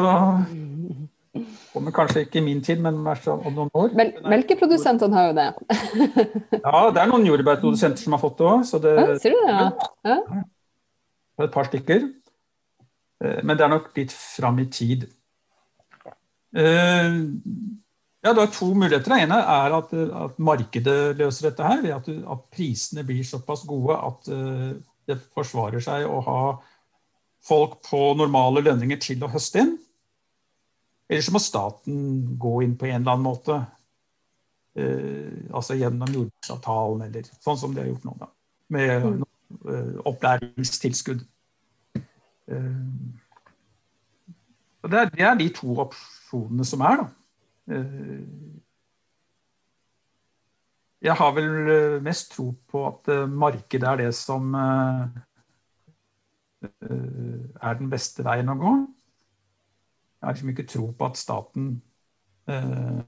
Kommer 1.70 1.94
kanskje 1.94 2.24
ikke 2.24 2.40
i 2.40 2.44
min 2.44 2.62
tid, 2.66 2.80
men 2.82 2.96
om 2.98 3.54
noen 3.54 3.68
år. 3.78 3.92
Mel 3.98 4.10
melkeprodusentene 4.32 5.14
har 5.14 5.28
jo 5.28 5.36
det. 5.36 5.48
ja, 6.64 6.80
det 6.90 7.02
er 7.02 7.10
noen 7.12 7.28
jordbærprodusenter 7.28 8.02
som 8.02 8.16
har 8.16 8.22
fått 8.22 8.40
det 8.40 8.48
òg. 8.50 8.64
Ja, 8.98 9.18
sier 9.22 9.36
du 9.36 9.44
det? 9.46 9.54
Ja. 9.54 10.16
ja. 10.16 10.40
Et 11.46 11.54
par 11.54 11.68
stykker. 11.70 12.08
Eh, 13.24 13.40
men 13.44 13.56
det 13.56 13.66
er 13.66 13.72
nok 13.72 13.90
litt 13.96 14.14
fram 14.14 14.58
i 14.62 14.66
tid. 14.72 15.06
Eh, 16.56 17.10
ja, 18.20 18.32
Du 18.32 18.40
har 18.40 18.50
to 18.52 18.72
muligheter. 18.74 19.14
Det 19.14 19.20
ene 19.28 19.38
er 19.38 19.76
at, 19.78 19.94
at 19.94 20.40
markedet 20.42 20.98
løser 21.20 21.50
dette 21.50 21.70
her, 21.70 21.84
ved 21.84 21.94
at, 21.96 22.08
at, 22.34 22.42
prisene 22.52 23.04
blir 23.06 23.22
såpass 23.24 23.62
gode 23.68 23.96
at 23.96 24.32
eh, 24.34 24.72
det 25.08 25.20
forsvarer 25.34 25.82
seg 25.84 26.08
å 26.08 26.18
ha 26.26 26.40
folk 27.46 27.78
på 27.86 28.02
normale 28.18 28.60
lønninger 28.66 29.00
til 29.00 29.22
å 29.24 29.30
høste 29.32 29.62
inn. 29.62 29.78
Eller 31.10 31.26
så 31.26 31.32
må 31.34 31.40
staten 31.42 32.36
gå 32.38 32.60
inn 32.62 32.76
på 32.78 32.86
en 32.86 33.00
eller 33.00 33.16
annen 33.16 33.26
måte. 33.26 33.56
Eh, 34.78 35.50
altså 35.50 35.74
gjennom 35.74 36.12
jordbruksavtalen, 36.14 37.02
eller 37.08 37.26
sånn 37.42 37.58
som 37.58 37.72
de 37.74 37.82
har 37.82 37.88
gjort 37.90 38.06
nå, 38.06 38.12
da. 38.20 38.28
Med 38.70 39.02
mm. 39.02 39.24
uh, 39.66 39.96
opplæringstilskudd. 40.06 41.24
Uh, 42.46 42.86
det, 44.86 45.00
er, 45.00 45.10
det, 45.10 45.24
er, 45.26 45.34
de 45.40 45.48
to 45.56 45.74
opsjonene 45.82 46.64
som 46.68 46.86
er, 46.86 47.02
da. 47.02 47.06
Uh, 47.74 48.22
jeg 51.00 51.16
har 51.16 51.34
vel 51.34 51.50
mest 52.04 52.30
tro 52.36 52.52
på 52.70 52.84
at 52.84 53.08
markedet 53.32 53.88
er 53.88 53.96
det 54.02 54.10
som 54.12 54.52
er 54.52 55.08
den 57.80 57.88
beste 57.88 58.20
veien 58.26 58.52
å 58.52 58.56
gå. 58.60 58.72
Jeg 60.20 60.28
har 60.28 60.36
liksom 60.36 60.52
ikke 60.52 60.68
tro 60.68 60.90
på 60.92 61.06
at 61.08 61.16
staten 61.16 61.80
eh, 62.48 63.00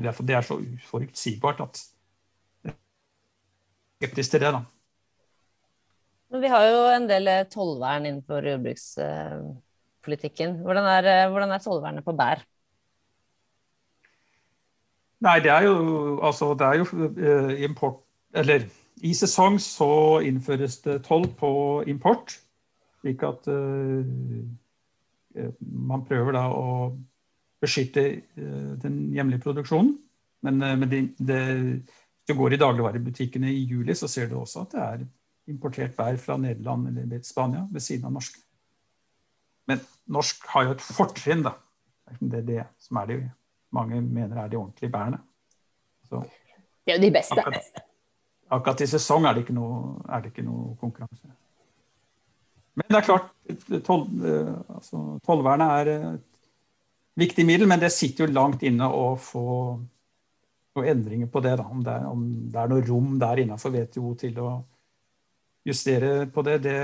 Det 0.00 0.32
er 0.32 0.40
så 0.46 0.54
uforutsigbart 0.56 1.60
at 1.60 1.76
skeptisk 4.00 4.30
til 4.32 4.40
det, 4.40 4.52
da. 4.56 4.62
Vi 6.40 6.48
har 6.48 6.64
jo 6.64 6.88
en 6.96 7.04
del 7.10 7.28
eh, 7.28 7.48
tollvern 7.52 8.06
innenfor 8.08 8.40
jordbrukspolitikken. 8.48 10.56
Hvordan 10.64 10.84
er, 10.94 11.04
eh, 11.12 11.30
hvordan 11.30 11.50
er 11.52 11.58
tollvernet 11.62 12.04
på 12.04 12.12
bær? 12.16 12.38
Nei, 15.22 15.38
det 15.44 15.52
er 15.52 15.62
jo 15.68 15.74
altså 16.24 16.54
det 16.58 16.66
er 16.66 16.74
jo 16.80 16.84
import 17.68 17.98
Eller 18.34 18.60
i 19.04 19.14
sesong 19.14 19.60
så 19.60 20.20
innføres 20.24 20.78
det 20.82 21.04
toll 21.04 21.28
på 21.36 21.82
import. 21.86 22.40
Slik 23.02 23.22
at 23.22 23.46
uh, 23.46 23.52
Eh, 23.52 24.44
man 25.60 26.04
prøver 26.06 26.36
da 26.36 26.46
å 26.52 26.92
beskytte 27.62 28.02
den 28.82 28.96
hjemlige 29.14 29.44
produksjonen. 29.44 29.92
Men, 30.42 30.58
men 30.58 30.88
det, 30.90 31.02
det, 31.22 31.40
hvis 32.22 32.30
du 32.30 32.34
går 32.38 32.54
i 32.54 32.58
dagligvarebutikkene 32.62 33.50
i 33.50 33.64
juli, 33.66 33.94
så 33.94 34.08
ser 34.10 34.28
du 34.30 34.36
også 34.40 34.64
at 34.64 34.74
det 34.74 34.82
er 34.82 35.04
importert 35.52 35.94
bær 35.96 36.18
fra 36.22 36.36
Nederland 36.38 36.90
eller 36.90 37.22
Spania 37.26 37.64
ved 37.70 37.82
siden 37.82 38.06
av 38.06 38.16
norsk. 38.16 38.36
Men 39.70 39.80
norsk 40.10 40.46
har 40.54 40.68
jo 40.68 40.74
et 40.76 40.84
fortrinn, 40.86 41.42
da. 41.46 41.56
Det 42.18 42.42
er 42.42 42.46
det 42.46 42.64
som 42.82 42.98
er 43.02 43.08
det 43.10 43.18
mange 43.72 44.00
mener 44.00 44.38
er 44.42 44.50
de 44.52 44.58
ordentlige 44.58 44.92
bærene. 44.92 45.18
Så, 46.08 46.22
det 46.84 46.94
er 46.94 46.98
jo 46.98 47.02
de 47.06 47.12
beste. 47.14 47.40
Akkurat, 47.40 47.84
akkurat 48.58 48.84
i 48.84 48.90
sesong 48.90 49.26
er 49.26 49.34
det 49.34 49.46
ikke 49.46 49.56
noe, 49.56 49.94
det 50.12 50.32
ikke 50.32 50.44
noe 50.46 50.74
konkurranse. 50.80 51.30
Men 52.78 52.88
det 52.88 52.98
er 52.98 53.04
klart, 53.04 53.32
tol, 53.84 54.06
eh, 54.24 54.52
altså, 54.72 55.00
er 55.66 55.90
et 55.92 56.28
viktig 57.20 57.44
middel, 57.44 57.68
men 57.68 57.80
det 57.82 57.92
sitter 57.92 58.24
jo 58.26 58.32
langt 58.32 58.62
inne 58.64 58.88
å 58.88 59.12
få 59.20 59.46
noen 60.72 60.88
endringer 60.88 61.28
på 61.28 61.42
det. 61.44 61.56
Da. 61.60 61.66
Om, 61.68 61.82
det 61.84 61.92
er, 61.92 62.06
om 62.08 62.22
det 62.52 62.60
er 62.60 62.70
noe 62.72 62.86
rom 62.86 63.18
der 63.20 63.42
innafor 63.42 63.74
WTO 63.74 64.14
til 64.20 64.38
å 64.40 64.52
justere 65.68 66.26
på 66.32 66.44
det. 66.46 66.58
det 66.64 66.78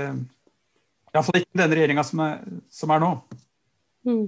Iallfall 1.09 1.41
ikke 1.41 1.57
denne 1.57 1.73
regjeringa 1.73 2.05
som, 2.05 2.21
som, 2.69 2.91
er 2.93 3.01
nå. 3.01 3.13
Mm. 4.05 4.27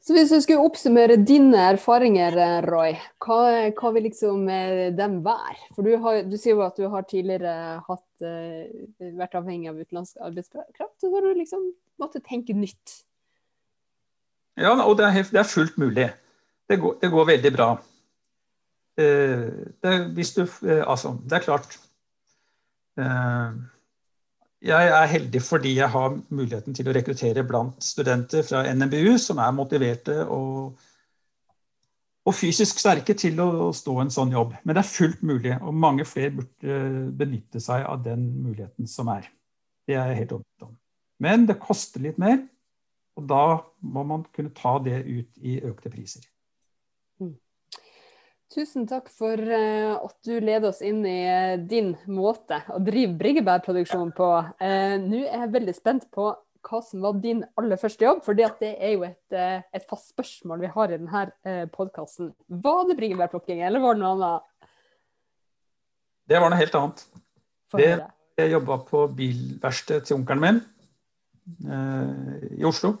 Så 0.00 0.14
hvis 0.16 0.30
du 0.32 0.38
skulle 0.40 0.64
oppsummere 0.64 1.18
dine 1.28 1.60
erfaringer, 1.74 2.32
Roy, 2.64 2.94
hva, 3.20 3.40
hva 3.76 3.90
vil 3.92 4.06
liksom 4.08 4.46
eh, 4.48 4.86
dem 4.96 5.18
være? 5.26 5.58
For 5.76 5.84
du, 5.84 5.92
har, 6.00 6.22
du, 6.24 6.36
sier 6.40 6.56
jo 6.56 6.64
at 6.64 6.80
du 6.80 6.86
har 6.88 7.04
tidligere 7.08 7.52
hatt, 7.84 8.06
uh, 8.24 9.10
vært 9.20 9.36
avhengig 9.36 9.68
av 9.68 9.76
utenlandsk 9.76 10.22
arbeidskraft. 10.24 10.96
Så 11.02 11.12
har 11.12 11.26
du 11.26 11.34
liksom 11.36 11.68
måttet 12.00 12.24
tenke 12.30 12.56
nytt. 12.56 13.02
Ja, 14.60 14.72
og 14.72 14.96
det 14.96 15.10
er, 15.10 15.20
det 15.28 15.42
er 15.42 15.52
fullt 15.52 15.76
mulig. 15.80 16.08
Det 16.70 16.80
går, 16.80 16.96
det 17.02 17.12
går 17.12 17.28
veldig 17.34 17.52
bra. 17.58 17.68
Uh, 18.96 19.46
det, 19.84 19.94
du, 20.16 20.42
altså, 20.80 21.12
det 21.28 21.38
er 21.38 21.44
klart 21.44 21.78
jeg 24.60 24.92
er 24.92 25.08
heldig 25.08 25.40
fordi 25.42 25.74
jeg 25.78 25.88
har 25.88 26.14
muligheten 26.28 26.76
til 26.76 26.88
å 26.90 26.94
rekruttere 26.94 27.44
blant 27.48 27.80
studenter 27.84 28.44
fra 28.44 28.62
NMBU 28.68 29.16
som 29.22 29.40
er 29.40 29.54
motiverte 29.56 30.18
og, 30.26 30.76
og 32.28 32.36
fysisk 32.36 32.82
sterke 32.82 33.16
til 33.16 33.40
å 33.40 33.70
stå 33.76 33.96
en 34.02 34.12
sånn 34.12 34.34
jobb. 34.36 34.52
Men 34.64 34.76
det 34.76 34.82
er 34.84 34.90
fullt 34.92 35.24
mulig, 35.24 35.54
og 35.64 35.76
mange 35.86 36.04
flere 36.08 36.34
burde 36.36 36.80
benytte 37.16 37.62
seg 37.64 37.86
av 37.88 38.04
den 38.04 38.26
muligheten 38.44 38.90
som 38.90 39.08
er. 39.12 39.30
Det 39.88 39.96
er 39.96 40.12
jeg 40.12 40.22
helt 40.24 40.36
overbevist 40.38 40.68
om. 40.68 40.76
Men 41.20 41.48
det 41.48 41.60
koster 41.60 42.04
litt 42.04 42.20
mer, 42.20 42.42
og 43.16 43.26
da 43.28 43.44
må 43.80 44.04
man 44.08 44.28
kunne 44.34 44.52
ta 44.56 44.76
det 44.84 45.02
ut 45.08 45.40
i 45.40 45.58
økte 45.66 45.92
priser. 45.92 46.24
Tusen 48.50 48.82
takk 48.90 49.06
for 49.14 49.38
uh, 49.38 50.00
at 50.02 50.16
du 50.26 50.32
leder 50.42 50.72
oss 50.72 50.80
inn 50.82 51.04
i 51.06 51.18
uh, 51.22 51.54
din 51.70 51.92
måte 52.10 52.58
å 52.74 52.80
drive 52.82 53.14
bringebærproduksjon 53.20 54.10
på. 54.16 54.30
Uh, 54.58 54.96
Nå 55.04 55.20
er 55.22 55.44
jeg 55.44 55.52
veldig 55.54 55.74
spent 55.76 56.08
på 56.10 56.32
hva 56.66 56.80
som 56.82 57.04
var 57.04 57.20
din 57.22 57.44
aller 57.60 57.78
første 57.80 58.04
jobb, 58.04 58.24
for 58.26 58.36
det 58.36 58.48
er 58.66 58.90
jo 58.90 59.04
et, 59.06 59.32
et, 59.32 59.84
fast 59.88 60.10
spørsmål 60.10 60.60
vi 60.60 60.72
har 60.74 60.90
i 60.90 60.98
denne 60.98 61.22
podkasten. 61.72 62.34
Var 62.66 62.82
det 62.90 62.98
bringebærplukking, 62.98 63.62
eller 63.64 63.80
var 63.80 63.96
det 63.96 64.02
noe 64.02 64.10
annet? 64.18 64.74
Det 66.28 66.42
var 66.42 66.52
noe 66.52 66.60
helt 66.60 66.76
annet. 66.76 67.00
Det, 67.80 67.88
jeg 68.42 68.52
jobba 68.52 68.76
på 68.90 69.06
bilverkstedet 69.22 70.10
til 70.10 70.18
onkelen 70.18 70.44
min 70.44 70.60
i 72.60 72.68
Oslo. 72.68 72.98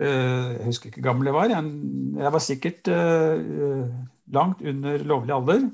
Eh, 0.00 0.56
jeg 0.56 0.64
husker 0.64 0.88
ikke 0.88 1.02
hvor 1.02 1.10
gammel 1.10 1.28
jeg 1.28 1.36
var. 1.36 1.52
Jeg 1.52 2.32
var 2.36 2.42
sikkert 2.44 2.88
eh, 2.88 3.90
langt 4.32 4.62
under 4.64 5.04
lovlig 5.04 5.36
alder. 5.36 5.68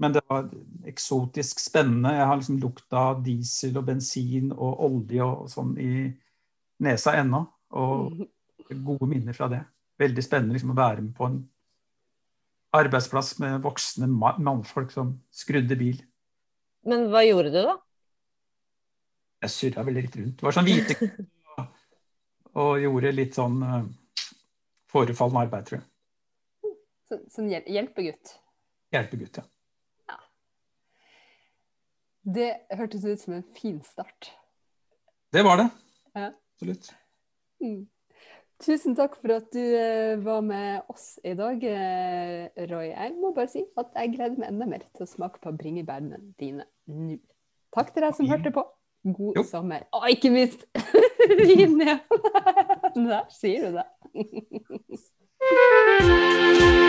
Men 0.00 0.14
det 0.14 0.22
var 0.28 0.46
eksotisk 0.88 1.60
spennende. 1.60 2.14
Jeg 2.16 2.26
har 2.26 2.38
liksom 2.38 2.60
lukta 2.62 3.02
diesel 3.24 3.76
og 3.76 3.88
bensin 3.90 4.52
og 4.54 4.84
olje 4.86 5.24
og 5.26 5.50
sånn 5.52 5.74
i 5.82 6.06
nesa 6.82 7.16
ennå. 7.20 7.42
Og 7.76 8.22
gode 8.72 9.08
minner 9.10 9.36
fra 9.36 9.50
det. 9.52 9.60
Veldig 10.00 10.24
spennende 10.24 10.56
liksom, 10.56 10.72
å 10.72 10.78
være 10.78 11.02
med 11.02 11.12
på 11.16 11.28
en 11.28 11.42
arbeidsplass 12.72 13.34
med 13.42 13.60
voksne 13.66 14.08
mannfolk 14.08 14.94
som 14.94 15.16
skrudde 15.34 15.76
bil. 15.76 16.00
Men 16.88 17.10
hva 17.12 17.20
gjorde 17.26 17.52
du, 17.52 17.60
da? 17.66 17.76
Jeg 19.42 19.52
surra 19.52 19.84
veldig 19.84 20.06
litt 20.06 20.16
rundt. 20.16 20.38
Det 20.38 20.46
var 20.46 20.56
sånn 20.56 20.70
hvite 20.70 20.96
og 22.58 22.82
gjorde 22.82 23.14
litt 23.14 23.38
sånn 23.38 23.58
uh, 23.64 23.80
forefallende 24.92 25.46
arbeid, 25.46 25.68
tror 25.68 25.80
jeg. 25.80 25.88
Så, 27.08 27.18
sånn 27.32 27.50
hjelpegutt? 27.52 28.36
Hjelpegutt, 28.92 29.40
ja. 29.40 29.46
ja. 30.12 30.18
Det 32.22 32.50
hørtes 32.76 33.06
ut 33.08 33.24
som 33.24 33.38
en 33.38 33.46
fin 33.56 33.80
start. 33.86 34.32
Det 35.32 35.44
var 35.44 35.62
det. 35.62 35.70
Ja. 36.16 36.28
Absolutt. 36.32 36.92
Mm. 37.62 37.82
Tusen 38.62 38.94
takk 38.94 39.16
for 39.18 39.34
at 39.34 39.48
du 39.50 39.58
uh, 39.58 40.20
var 40.22 40.44
med 40.46 40.92
oss 40.92 41.16
i 41.26 41.32
dag, 41.38 41.64
uh, 41.64 42.66
Roy. 42.70 42.92
Jeg 42.92 43.16
må 43.18 43.32
bare 43.34 43.50
si 43.50 43.64
at 43.80 43.96
jeg 43.98 44.12
gleder 44.14 44.38
meg 44.38 44.52
enda 44.52 44.68
mer 44.70 44.84
til 44.92 45.06
å 45.06 45.10
smake 45.10 45.42
på 45.42 45.54
bringebærene 45.56 46.20
dine 46.38 46.68
nå. 46.86 47.18
Takk 47.72 47.94
til 47.94 48.04
deg 48.04 48.14
som 48.14 48.28
hørte 48.28 48.52
på. 48.54 48.62
God 49.02 49.40
jo. 49.40 49.42
sommer. 49.48 49.86
Og 49.96 50.04
ikke 50.12 50.30
minst 50.30 50.66
vin! 51.28 51.80
Ja. 51.80 52.00
Der 52.94 53.26
sier 53.28 53.70
du 53.70 53.72
det. 53.72 53.86